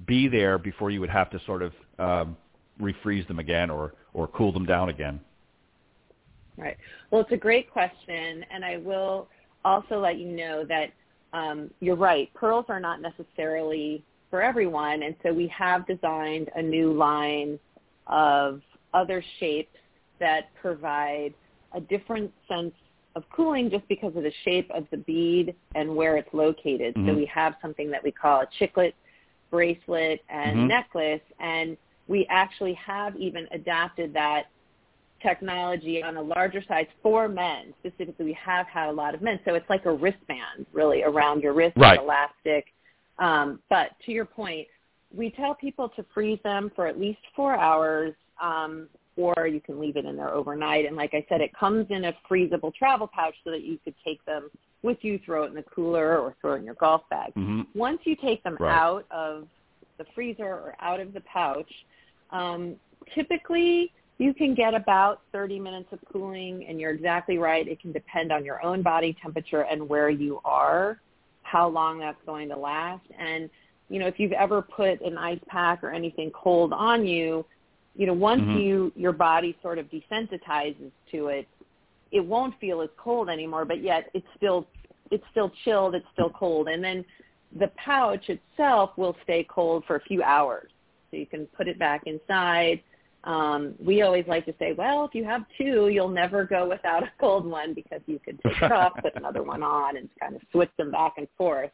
[0.07, 2.37] be there before you would have to sort of um,
[2.81, 5.21] refreeze them again or or cool them down again
[6.61, 6.77] Right.
[7.11, 9.29] Well, it's a great question, and I will
[9.65, 10.91] also let you know that
[11.33, 12.33] um, you're right.
[12.35, 17.59] Pearls are not necessarily for everyone, and so we have designed a new line
[18.07, 18.61] of
[18.93, 19.77] other shapes
[20.19, 21.33] that provide
[21.73, 22.75] a different sense
[23.17, 26.95] of cooling just because of the shape of the bead and where it's located.
[26.95, 27.17] So Mhm.
[27.17, 28.95] we have something that we call a chiclet
[29.51, 30.69] bracelet and Mhm.
[30.69, 34.47] necklace, and we actually have even adapted that
[35.21, 37.75] technology on a larger size for men.
[37.81, 39.39] Specifically, we have had a lot of men.
[39.45, 41.99] So it's like a wristband really around your wrist Right.
[41.99, 42.73] elastic.
[43.19, 44.67] Um, but to your point,
[45.13, 48.15] we tell people to freeze them for at least four hours.
[48.41, 48.89] Um,
[49.21, 50.87] or you can leave it in there overnight.
[50.87, 53.95] And like I said, it comes in a freezable travel pouch so that you could
[54.05, 54.51] take them
[54.83, 57.33] with you, throw it in the cooler, or throw it in your golf bag.
[57.35, 57.63] Mm-hmm.
[57.75, 58.75] Once you take them Right.
[58.75, 59.47] out of
[59.99, 61.71] the freezer or out of the pouch,
[62.31, 62.77] um,
[63.15, 67.67] typically you can get about 30 minutes of cooling, and you're exactly right.
[67.67, 71.01] It can depend on your own body temperature and where you are,
[71.43, 73.05] how long that's going to last.
[73.19, 73.49] And,
[73.89, 77.47] you know, if you've ever put an ice pack or anything cold on you,
[78.01, 78.59] you know, once Mhm.
[78.59, 81.47] you your body sort of desensitizes to it,
[82.11, 84.67] it won't feel as cold anymore, but yet it's still
[85.11, 86.69] it's still chilled, it's still cold.
[86.69, 87.05] And then
[87.53, 90.71] the pouch itself will stay cold for a few hours.
[91.11, 92.83] So you can put it back inside.
[93.25, 97.03] Um, we always like to say, well, if you have two, you'll never go without
[97.03, 100.35] a cold one because you could take it off, put another one on, and kind
[100.35, 101.71] of switch them back and forth.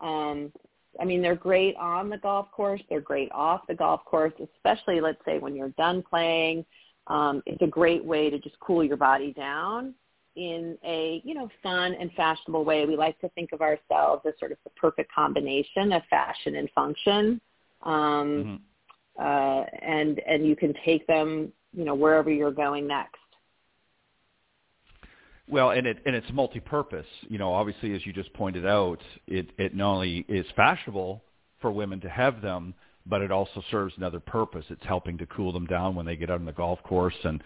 [0.00, 0.52] Um,
[1.00, 2.80] I mean, they're great on the golf course.
[2.88, 6.64] They're great off the golf course, especially, let's say, when you're done playing.
[7.06, 9.94] Um, it's a great way to just cool your body down
[10.36, 12.86] in a you know fun and fashionable way.
[12.86, 16.70] We like to think of ourselves as sort of the perfect combination of fashion and
[16.70, 17.40] function.
[17.82, 18.60] Um, Mhm.
[19.18, 23.18] uh, and and you can take them you know wherever you're going next.
[25.50, 27.06] Well, and it and it's multi-purpose.
[27.28, 31.22] You know, obviously, as you just pointed out, it it not only is fashionable
[31.60, 32.74] for women to have them,
[33.06, 34.64] but it also serves another purpose.
[34.68, 37.42] It's helping to cool them down when they get out on the golf course, and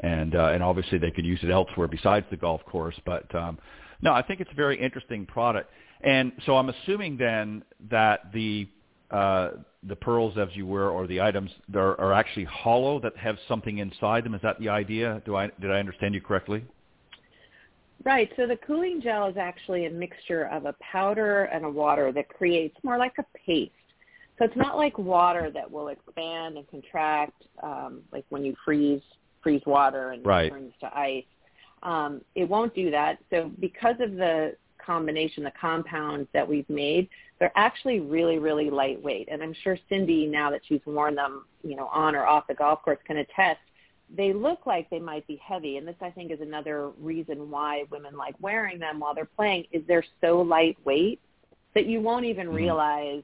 [0.00, 2.98] and uh, and obviously they could use it elsewhere besides the golf course.
[3.06, 3.58] But um,
[4.02, 5.70] no, I think it's a very interesting product.
[6.02, 8.68] And so I'm assuming then that the
[9.10, 9.50] uh,
[9.82, 13.78] the pearls, as you were, or the items are, are actually hollow that have something
[13.78, 14.34] inside them.
[14.34, 15.22] Is that the idea?
[15.24, 16.64] Do I did I understand you correctly?
[18.04, 18.30] Right.
[18.36, 22.28] So the cooling gel is actually a mixture of a powder and a water that
[22.28, 23.72] creates more like a paste.
[24.38, 29.02] So it's not like water that will expand and contract, um, like when you freeze
[29.42, 30.46] freeze water and Right.
[30.46, 31.24] it turns to ice.
[31.84, 33.18] Um, it won't do that.
[33.30, 39.28] So because of the combination, the compounds that we've made, they're actually really, really lightweight.
[39.30, 42.54] And I'm sure Cindy, now that she's worn them, you know, on or off the
[42.54, 43.60] golf course, can attest
[44.14, 47.84] they look like they might be heavy and this i think is another reason why
[47.90, 51.20] women like wearing them while they're playing is they're so lightweight
[51.74, 52.54] that you won't even Mhm.
[52.54, 53.22] realize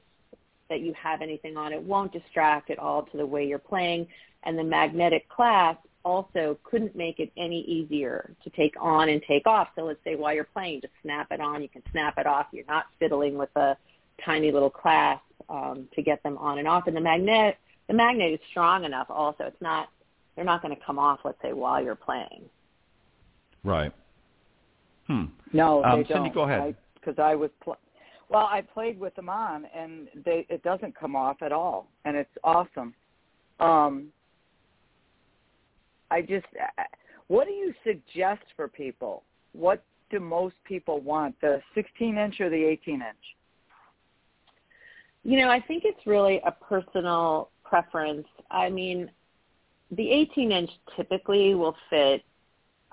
[0.69, 1.73] that you have anything on.
[1.73, 4.07] It won't distract at all to the way you're playing.
[4.43, 9.47] And the magnetic clasp also couldn't make it any easier to take on and take
[9.47, 9.69] off.
[9.75, 12.47] So let's say while you're playing just snap it on you can snap it off.
[12.51, 13.77] You're not fiddling with a
[14.25, 16.87] tiny little clasp um, to get them on and off.
[16.87, 17.57] And the magnet
[17.87, 19.45] the magnet is strong enough also.
[19.45, 19.89] It's not
[20.35, 22.49] they're not going to come off, let's say, while you're playing.
[23.63, 23.91] Right.
[25.07, 25.25] Hmm.
[25.51, 26.17] No, Um, they don't.
[26.17, 26.75] Cindy, go ahead.
[26.95, 27.77] Because I, was, pl-
[28.29, 32.15] well, I played with them on, and they it doesn't come off at all, and
[32.15, 32.93] it's awesome.
[33.59, 34.07] Um,
[36.09, 36.83] I just, uh,
[37.27, 39.23] what do you suggest for people?
[39.53, 41.39] What do most people want?
[41.41, 43.03] The 16 inch or the 18 inch?
[45.23, 48.27] You know, I think it's really a personal preference.
[48.51, 49.09] I mean,
[49.95, 52.23] the 18 inch typically will fit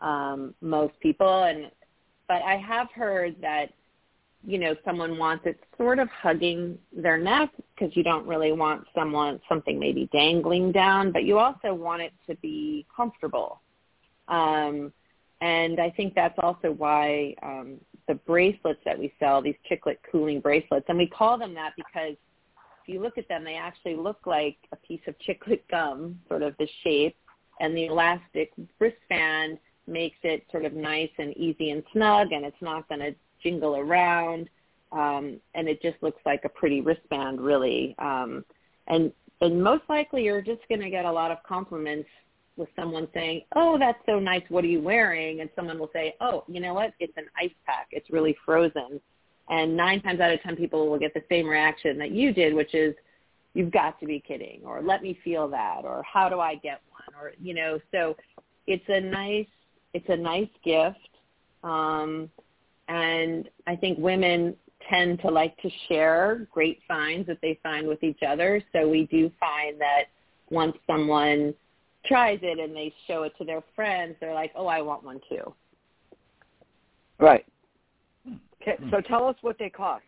[0.00, 1.70] um, most people, and
[2.28, 3.72] but I have heard that
[4.44, 8.86] you know someone wants it sort of hugging their neck because you don't really want
[8.94, 13.60] someone something maybe dangling down, but you also want it to be comfortable.
[14.28, 14.92] Um,
[15.42, 17.76] and I think that's also why um,
[18.08, 22.16] the bracelets that we sell, these chiclet cooling bracelets, and we call them that because
[22.90, 26.54] you look at them, they actually look like a piece of chiclet gum, sort of
[26.58, 27.16] the shape,
[27.60, 32.60] and the elastic wristband makes it sort of nice and easy and snug, and it's
[32.60, 34.48] not going to jingle around,
[34.92, 37.94] um, and it just looks like a pretty wristband, really.
[37.98, 38.44] Um,
[38.88, 39.12] and
[39.42, 42.08] and most likely, you're just going to get a lot of compliments
[42.56, 44.42] with someone saying, "Oh, that's so nice.
[44.48, 46.92] What are you wearing?" And someone will say, "Oh, you know what?
[46.98, 47.88] It's an ice pack.
[47.90, 49.00] It's really frozen."
[49.50, 52.54] And nine times out of ten, people will get the same reaction that you did,
[52.54, 52.94] which is,
[53.52, 56.80] "You've got to be kidding," or "Let me feel that," or "How do I get
[56.90, 58.16] one?" Or you know, so
[58.68, 59.48] it's a nice
[59.92, 61.18] it's a nice gift,
[61.64, 62.30] um,
[62.86, 64.56] and I think women
[64.88, 68.62] tend to like to share great finds that they find with each other.
[68.72, 70.04] So we do find that
[70.50, 71.54] once someone
[72.06, 75.20] tries it and they show it to their friends, they're like, "Oh, I want one
[75.28, 75.52] too."
[77.18, 77.44] Right.
[78.90, 80.04] So tell us what they cost.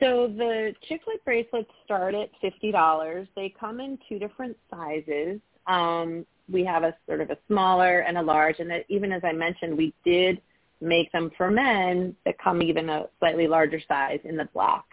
[0.00, 3.26] So the chiclet bracelets start at fifty dollars.
[3.34, 5.40] They come in two different sizes.
[5.66, 9.32] Um, we have a sort of a smaller and a large, and even as I
[9.32, 10.40] mentioned, we did
[10.80, 14.84] make them for men that come even a slightly larger size in the black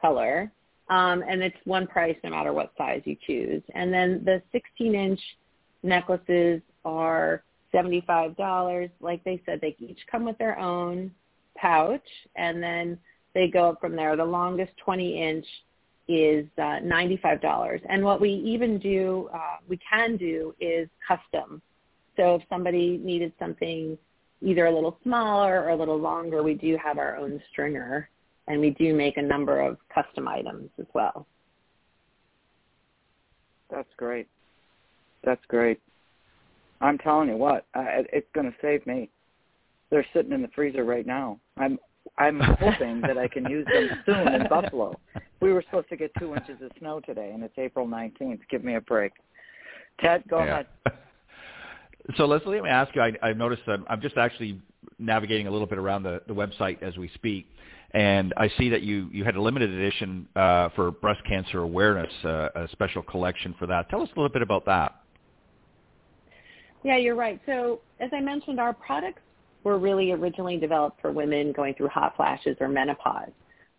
[0.00, 0.50] color.
[0.88, 3.62] Um, and it's one price no matter what size you choose.
[3.74, 5.20] And then the 16-inch
[5.84, 7.44] necklaces are
[7.74, 8.90] $75.
[9.00, 11.10] Like they said, they each come with their own
[11.56, 12.06] pouch,
[12.36, 12.98] and then
[13.34, 14.16] they go up from there.
[14.16, 15.46] The longest 20-inch
[16.08, 17.80] is uh, $95.
[17.88, 21.62] And what we even do, uh, we can do is custom.
[22.16, 23.96] So if somebody needed something
[24.42, 28.08] either a little smaller or a little longer, we do have our own stringer,
[28.48, 31.26] and we do make a number of custom items as well.
[33.70, 34.26] That's great.
[35.22, 35.80] That's great.
[36.80, 39.10] I'm telling you what, uh, it's going to save me.
[39.90, 41.38] They're sitting in the freezer right now.
[41.58, 41.78] I'm
[42.16, 44.98] I'm hoping that I can use them soon in Buffalo.
[45.40, 48.40] We were supposed to get two inches of snow today, and it's April 19th.
[48.50, 49.12] Give me a break.
[50.00, 50.44] Ted, go yeah.
[50.44, 50.66] ahead.
[52.16, 53.02] So Leslie, let me ask you.
[53.02, 54.60] I, I've noticed that I'm just actually
[54.98, 57.46] navigating a little bit around the, the website as we speak,
[57.92, 62.12] and I see that you you had a limited edition uh, for breast cancer awareness,
[62.24, 63.90] uh, a special collection for that.
[63.90, 64.99] Tell us a little bit about that.
[66.82, 67.40] Yeah, you're right.
[67.46, 69.22] So as I mentioned, our products
[69.64, 73.30] were really originally developed for women going through hot flashes or menopause.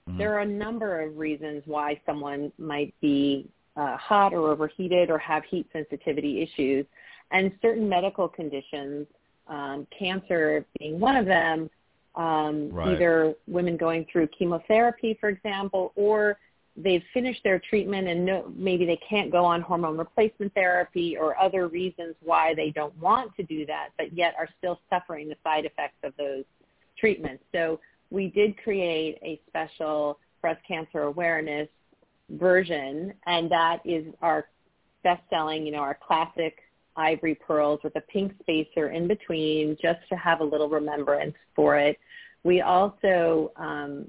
[0.08, 0.18] Mm-hmm.
[0.18, 5.18] There are a number of reasons why someone might be uh, hot or overheated or
[5.18, 6.86] have heat sensitivity issues,
[7.32, 9.08] and certain medical conditions,
[9.48, 11.70] um, cancer being one of them,
[12.16, 12.90] um, right.
[12.90, 16.38] either women going through chemotherapy, for example, or
[16.78, 21.38] they've finished their treatment and no, maybe they can't go on hormone replacement therapy or
[21.38, 25.36] other reasons why they don't want to do that, but yet are still suffering the
[25.44, 26.44] side effects of those
[26.98, 27.44] treatments.
[27.52, 31.68] So we did create a special breast cancer awareness
[32.30, 34.48] version, and that is our
[35.04, 36.60] best-selling, you know, our classic
[36.96, 41.78] ivory pearls with a pink spacer in between just to have a little remembrance for
[41.78, 41.98] it.
[42.44, 44.06] We also um,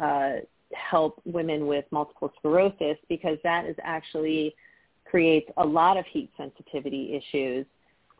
[0.00, 0.32] uh,
[0.72, 4.54] help women with multiple sclerosis because that is actually
[5.04, 7.66] creates a lot of heat sensitivity issues.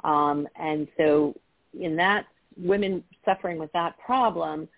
[0.04, 1.34] Um, and so
[1.78, 2.26] in that,
[2.56, 4.68] women suffering with that problem,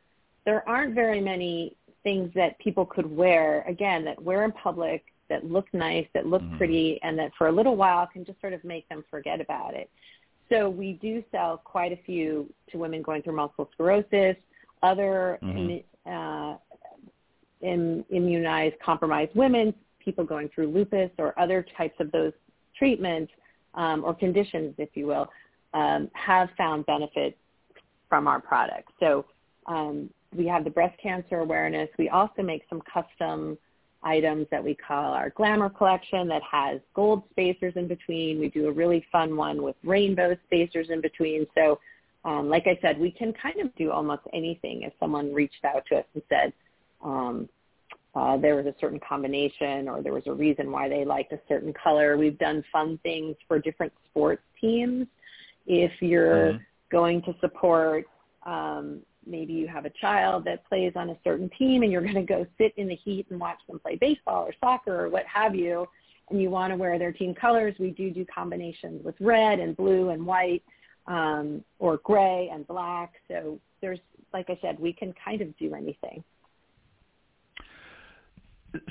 [0.45, 5.45] there aren't very many things that people could wear, again, that wear in public, that
[5.45, 6.59] look nice, that look mm-hmm.
[6.59, 9.75] pretty, and that for a little while can just sort of make them forget about
[9.75, 9.89] it.
[10.51, 14.37] So we do sell quite a few to women going through multiple sclerosis,
[14.83, 16.11] other mm-hmm.
[16.11, 16.57] uh,
[17.63, 22.33] immunized compromised women, people going through lupus or other types of those
[22.77, 23.33] treatments
[23.75, 25.29] um, or conditions, if you will,
[25.75, 27.37] um, have found benefit
[28.09, 28.93] from our products.
[29.01, 29.25] So
[29.67, 31.89] um, we have the breast cancer awareness.
[31.99, 33.57] We also make some custom
[34.03, 38.41] items that we call our glamour collection that has gold spacers in between.
[38.41, 41.47] We do a really fun one with rainbow spacers in between.
[41.55, 41.79] So
[42.25, 45.85] um, like I said, we can kind of do almost anything if someone reached out
[45.89, 46.53] to us and said,
[47.03, 47.49] um,
[48.15, 51.41] uh, there was a certain combination or there was a reason why they liked a
[51.49, 52.17] certain color.
[52.19, 55.07] We've done fun things for different sports teams.
[55.67, 56.59] If you're mm-hmm.
[56.91, 58.05] going to support,
[58.45, 62.15] um, maybe you have a child that plays on a certain team and you're going
[62.15, 65.25] to go sit in the heat and watch them play baseball or soccer or what
[65.27, 65.87] have you,
[66.31, 69.77] and you want to wear their team colors, we do do combinations with red and
[69.77, 70.63] blue and white
[71.07, 73.15] um, or gray and black.
[73.29, 73.99] So there's,
[74.33, 76.23] like I said, we can kind of do anything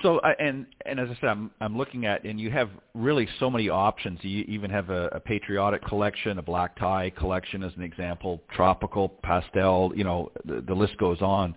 [0.01, 3.49] so and and as I said, I'm I'm looking at and you have really so
[3.49, 4.19] many options.
[4.21, 9.09] You even have a, a patriotic collection, a black tie collection as an example, tropical,
[9.09, 9.91] pastel.
[9.95, 11.55] You know, the, the list goes on.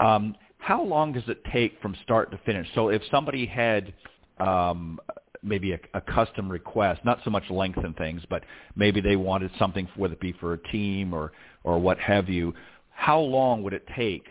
[0.00, 2.66] Um, how long does it take from start to finish?
[2.74, 3.92] So if somebody had
[4.38, 4.98] um,
[5.42, 8.44] maybe a, a custom request, not so much length and things, but
[8.76, 11.32] maybe they wanted something, whether it be for a team or
[11.64, 12.54] or what have you.
[12.90, 14.26] How long would it take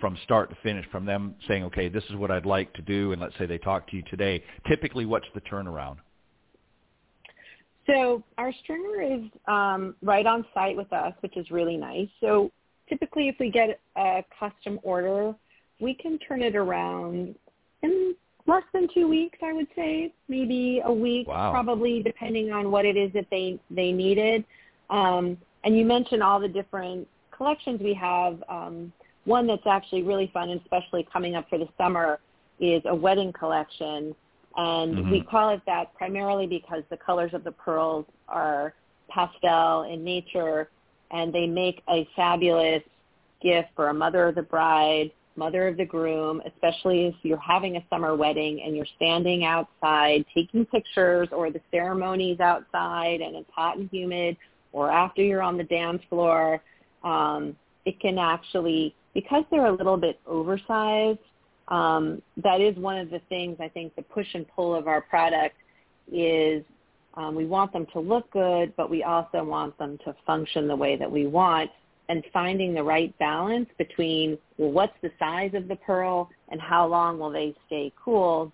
[0.00, 3.12] from start to finish, from them saying, okay, this is what I'd like to do,
[3.12, 5.96] and let's say they talk to you today, typically what's the turnaround?
[7.86, 12.08] So our stringer is um, right on site with us, which is really nice.
[12.20, 12.50] So
[12.88, 15.34] typically if we get a custom order,
[15.80, 17.34] we can turn it around
[17.82, 18.14] in
[18.46, 21.50] less than two weeks, I would say, maybe a week, wow.
[21.50, 24.44] probably depending on what it is that they, they needed.
[24.90, 28.42] Um, and you mentioned all the different collections we have.
[28.48, 28.92] Um,
[29.28, 32.18] one that's actually really fun, and especially coming up for the summer,
[32.58, 34.14] is a wedding collection.
[34.56, 35.10] And mm-hmm.
[35.10, 38.74] we call it that primarily because the colors of the pearls are
[39.08, 40.70] pastel in nature,
[41.10, 42.82] and they make a fabulous
[43.40, 47.76] gift for a mother of the bride, mother of the groom, especially if you're having
[47.76, 53.50] a summer wedding and you're standing outside taking pictures or the ceremony's outside and it's
[53.54, 54.36] hot and humid
[54.72, 56.60] or after you're on the dance floor.
[57.04, 61.18] Um, it can actually because they're a little bit oversized,
[61.66, 65.00] um, that is one of the things I think the push and pull of our
[65.00, 65.56] product
[66.12, 66.62] is
[67.14, 70.76] um, we want them to look good, but we also want them to function the
[70.76, 71.68] way that we want
[72.08, 76.86] and finding the right balance between well, what's the size of the pearl and how
[76.86, 78.52] long will they stay cool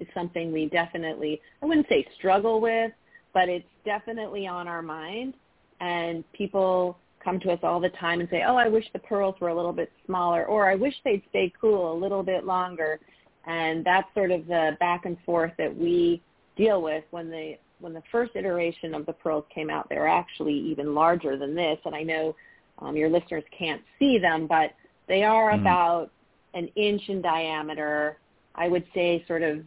[0.00, 2.90] is something we definitely, I wouldn't say struggle with,
[3.32, 5.34] but it's definitely on our mind.
[5.80, 9.34] And people come to us all the time and say, oh, I wish the pearls
[9.40, 13.00] were a little bit smaller, or I wish they'd stay cool a little bit longer.
[13.46, 16.22] And that's sort of the back and forth that we
[16.56, 19.88] deal with when the when the first iteration of the pearls came out.
[19.88, 22.34] They were actually even larger than this, and I know
[22.80, 24.72] um, your listeners can't see them, but
[25.06, 25.60] they are mm-hmm.
[25.60, 26.10] about
[26.54, 28.18] an inch in diameter.
[28.54, 29.60] I would say sort of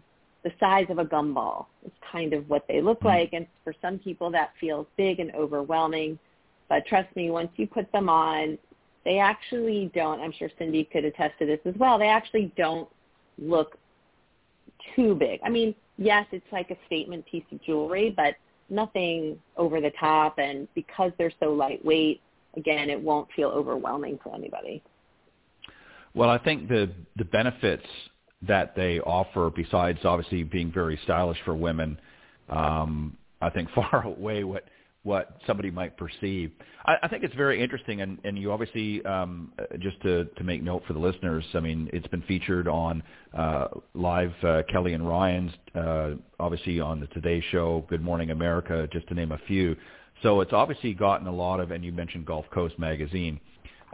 [0.43, 3.07] the size of a gumball is kind of what they look mm-hmm.
[3.07, 3.29] like.
[3.33, 6.19] And for some people that feels big and overwhelming.
[6.72, 8.57] But trust me, once you put them on,
[9.03, 12.88] they actually don't, I'm sure Cindy could attest to this as well, they actually don't
[13.38, 13.78] look
[14.95, 15.41] too big.
[15.43, 18.36] I mean, yes, it's like a statement piece of jewelry, but
[18.69, 20.38] nothing over the top.
[20.38, 22.22] And because they're so lightweight,
[22.55, 24.82] again, it won't feel overwhelming to anybody.
[26.13, 27.86] Well, I think the the benefits
[28.47, 31.99] that they offer, besides obviously being very stylish for women,
[32.47, 34.63] um, I think far away what
[35.03, 36.51] what somebody might perceive.
[36.85, 40.61] I, I think it's very interesting, and, and you obviously um, just to, to make
[40.61, 41.43] note for the listeners.
[41.53, 43.01] I mean, it's been featured on
[43.35, 48.87] uh, live uh, Kelly and Ryan's, uh, obviously on the Today Show, Good Morning America,
[48.91, 49.75] just to name a few.
[50.21, 53.39] So it's obviously gotten a lot of, and you mentioned Gulf Coast Magazine.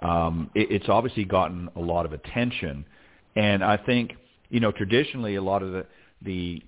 [0.02, 2.86] Um, it, it's obviously gotten a lot of attention,
[3.36, 4.12] and I think
[4.50, 5.86] you know traditionally a lot of the
[6.22, 6.62] the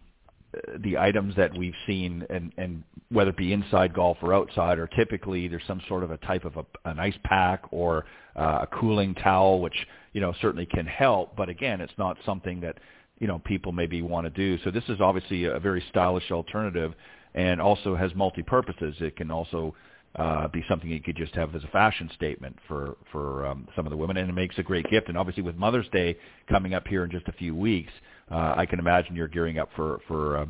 [0.80, 4.88] the items that we've seen, and, and whether it be inside golf or outside, are
[4.88, 8.68] typically there's some sort of a type of a, an ice pack or uh, a
[8.68, 9.76] cooling towel, which
[10.14, 11.36] you know certainly can help.
[11.36, 12.78] But again, it's not something that
[13.20, 14.62] you know people maybe want to do.
[14.64, 16.93] So this is obviously a very stylish alternative,
[17.36, 18.95] and also has multi purposes.
[19.02, 19.76] It can also
[20.16, 23.86] uh, be something you could just have as a fashion statement for for um, some
[23.86, 25.10] of the women, and it makes a great gift.
[25.10, 26.18] And obviously, with Mother's Day
[26.50, 27.91] coming up here in just a few weeks,
[28.32, 30.45] uh, I can imagine you're gearing up for for uh,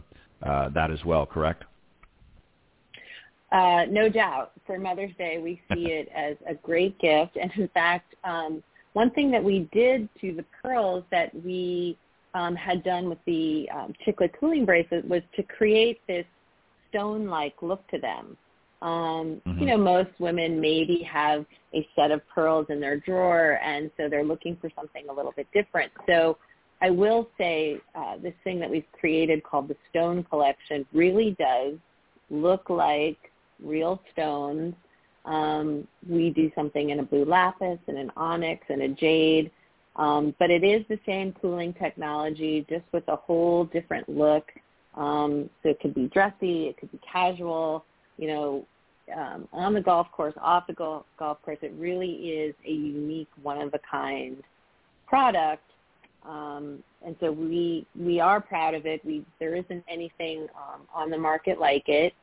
[0.47, 1.25] uh, that as well.
[1.25, 1.63] Correct?
[3.51, 4.51] Uh, no doubt.
[4.65, 8.63] For Mother's Day, we see it as a great gift, and in fact, um,
[8.93, 11.97] one thing that we did to the pearls that we
[12.33, 16.25] um, had done with the um, chiclet cooling bracelet was to create this
[16.89, 18.37] stone-like look to them.
[18.81, 19.59] Um, mm-hmm.
[19.59, 24.07] You know, most women maybe have a set of pearls in their drawer, and so
[24.09, 25.91] they're looking for something a little bit different.
[26.07, 26.37] So
[26.81, 31.75] I will say uh, this thing that we've created called the Stone Collection really does
[32.29, 33.17] look like
[33.61, 34.73] real stones.
[35.25, 39.51] Um, we do something in a blue lapis and an onyx and a jade,
[39.97, 44.49] um, but it is the same cooling technology, just with a whole different look.
[44.95, 47.85] Um, so it could be dressy, it could be casual,
[48.17, 48.65] you know,
[49.15, 51.57] um, on the golf course, off the golf, golf course.
[51.61, 54.37] It really is a unique, one-of-a-kind
[55.07, 55.63] product.
[56.27, 59.03] Um, and so we we are proud of it.
[59.05, 62.13] We there isn't anything um, on the market like it.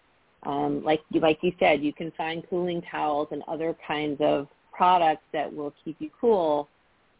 [0.44, 5.24] Um, like like you said, you can find cooling towels and other kinds of products
[5.32, 6.68] that will keep you cool.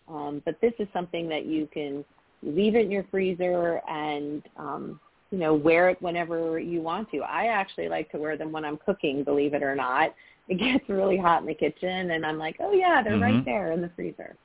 [0.08, 2.04] Um, but this is something that you can
[2.42, 5.00] leave it in your freezer and um,
[5.30, 7.18] you know, wear it whenever you want to.
[7.20, 10.14] I actually like to wear them when I'm cooking, believe it or not.
[10.48, 13.22] It gets really hot in the kitchen and I'm like, oh yeah, they're mm-hmm.
[13.22, 14.36] right there in the freezer.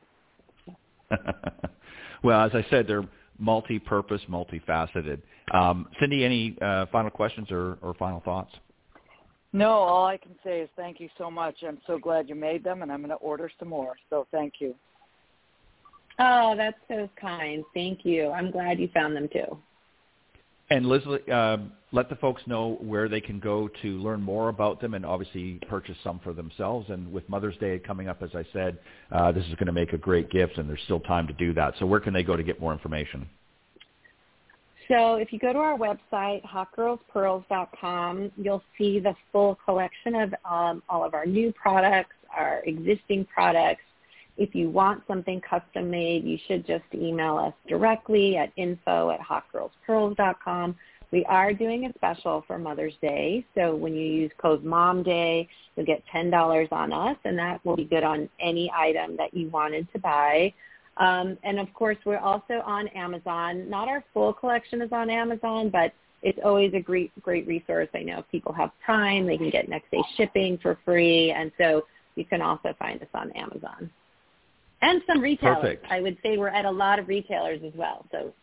[2.23, 3.07] well, as I said, they're
[3.39, 5.21] multi-purpose, multifaceted.
[5.53, 8.51] Um, Cindy, any uh, final questions or, or final thoughts?
[9.53, 11.57] No, all I can say is thank you so much.
[11.67, 13.95] I'm so glad you made them, and I'm going to order some more.
[14.09, 14.75] So thank you.
[16.19, 17.63] Oh, that's so kind.
[17.73, 18.29] Thank you.
[18.29, 19.57] I'm glad you found them too.
[20.69, 21.57] And Liz, uh,
[21.91, 25.59] let the folks know where they can go to learn more about them and obviously
[25.67, 26.89] purchase some for themselves.
[26.89, 28.77] And with Mother's Day coming up, as I said,
[29.11, 31.53] uh, this is going to make a great gift, and there's still time to do
[31.53, 31.73] that.
[31.79, 33.27] So where can they go to get more information?
[34.87, 40.83] So if you go to our website, hotgirlspearls.com, you'll see the full collection of um,
[40.89, 43.83] all of our new products, our existing products,
[44.37, 49.19] if you want something custom made, you should just email us directly at info at
[49.19, 50.75] hotgirlspearls.com.
[51.11, 53.45] We are doing a special for Mother's Day.
[53.53, 57.83] So when you use code MOMDAY, you'll get $10 on us, and that will be
[57.83, 60.53] good on any item that you wanted to buy.
[60.97, 63.69] Um, and of course, we're also on Amazon.
[63.69, 67.89] Not our full collection is on Amazon, but it's always a great, great resource.
[67.93, 71.31] I know if people have Prime, they can get next day shipping for free.
[71.31, 71.85] And so
[72.15, 73.89] you can also find us on Amazon.
[74.81, 75.57] And some retailers.
[75.57, 75.85] Perfect.
[75.89, 78.05] I would say we're at a lot of retailers as well.
[78.11, 78.33] So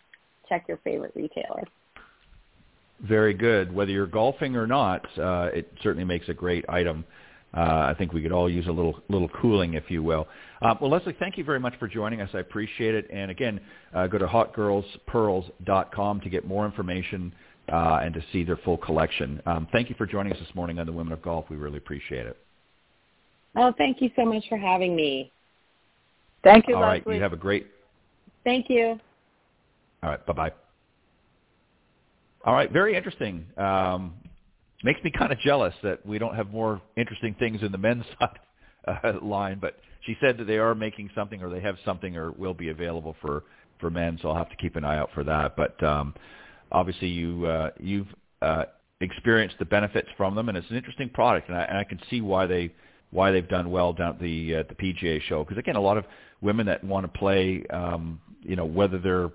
[0.49, 1.64] check your favorite retailer.
[3.01, 3.72] Very good.
[3.72, 7.05] Whether you're golfing or not, uh, it certainly makes a great item.
[7.57, 10.28] Uh, I think we could all use a little little cooling, if you will.
[10.61, 12.28] Uh, well, Leslie, thank you very much for joining us.
[12.34, 13.09] I appreciate it.
[13.11, 13.61] And again,
[13.94, 17.32] uh, go to hotgirlspearls.com to get more information
[17.72, 19.40] uh, and to see their full collection.
[19.46, 21.46] Um, thank you for joining us this morning on the Women of Golf.
[21.49, 22.36] We really appreciate it.
[23.57, 25.32] Oh, thank you so much for having me.
[26.44, 27.16] Thank you, All right, Leslie.
[27.16, 27.66] you have a great.
[28.44, 29.01] Thank you.
[30.03, 30.53] All right, bye bye.
[32.45, 33.47] All right, very interesting.
[33.57, 34.14] Um,
[34.84, 38.05] makes me kind of jealous that we don't have more interesting things in the men's
[38.20, 38.39] side
[38.86, 39.59] uh, line.
[39.61, 39.76] But
[40.07, 43.16] she said that they are making something, or they have something, or will be available
[43.20, 43.45] for
[43.80, 44.18] for men.
[44.22, 45.57] So I'll have to keep an eye out for that.
[45.57, 46.14] But um,
[46.70, 48.09] obviously, you uh, you've
[48.41, 48.64] uh,
[49.01, 52.01] experienced the benefits from them, and it's an interesting product, and I, and I can
[52.09, 52.72] see why they
[53.11, 55.43] why they've done well down at the uh, the PGA show.
[55.43, 56.05] Because again, a lot of
[56.41, 59.30] women that want to play, um, you know, whether they're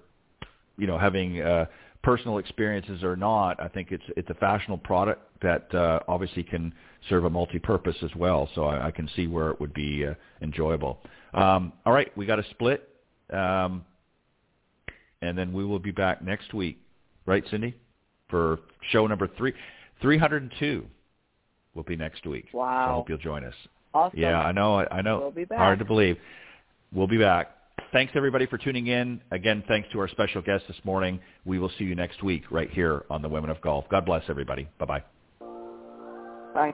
[0.77, 1.65] you know having uh,
[2.03, 6.73] personal experiences or not, I think it's it's a fashionable product that uh, obviously can
[7.09, 8.49] serve a multi-purpose as well.
[8.55, 10.99] So I, I can see where it would be uh, enjoyable.
[11.33, 12.87] Um, all right, we got a split,
[13.31, 13.83] um,
[15.21, 16.77] and then we will be back next week,
[17.25, 17.75] right, Cindy,
[18.29, 18.59] for
[18.91, 19.53] show number three,
[20.01, 20.85] three hundred and two.
[21.73, 22.45] Will be next week.
[22.51, 23.55] So I hope you'll join us.
[23.95, 24.19] Awesome.
[24.19, 24.75] Yeah, I know.
[24.75, 25.19] I, I know.
[25.19, 25.57] We'll be back.
[25.57, 26.17] Hard to believe.
[26.93, 27.57] We'll be back.
[27.93, 29.21] Thanks everybody for tuning in.
[29.31, 31.19] Again, thanks to our special guest this morning.
[31.45, 33.85] We will see you next week right here on the Women of Golf.
[33.89, 34.67] God bless everybody.
[34.79, 35.03] Bye bye.
[36.53, 36.73] Bye.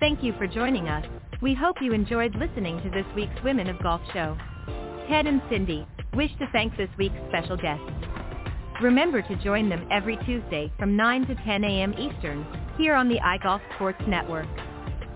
[0.00, 1.06] Thank you for joining us.
[1.40, 4.36] We hope you enjoyed listening to this week's Women of Golf show.
[5.08, 8.11] Ted and Cindy wish to thank this week's special guests.
[8.80, 11.94] Remember to join them every Tuesday from 9 to 10 a.m.
[11.98, 12.46] Eastern
[12.78, 14.46] here on the iGolf Sports Network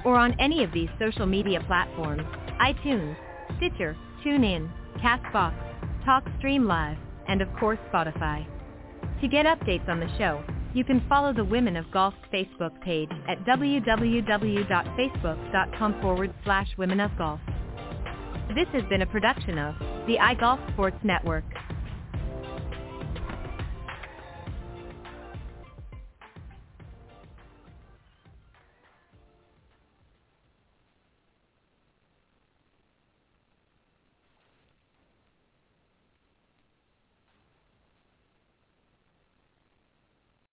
[0.05, 2.23] or on any of these social media platforms,
[2.61, 3.17] iTunes,
[3.57, 5.55] Stitcher, TuneIn, CastBox,
[6.07, 6.99] TalkStream Live,
[7.29, 8.47] and of course Spotify.
[9.21, 10.45] To get updates on the show,
[10.75, 17.11] you can follow the Women of Golf Facebook page at www.facebook.com forward slash Women of
[17.17, 17.41] Golf.
[18.55, 19.75] This has been a production of
[20.07, 21.45] the iGolf Sports Network.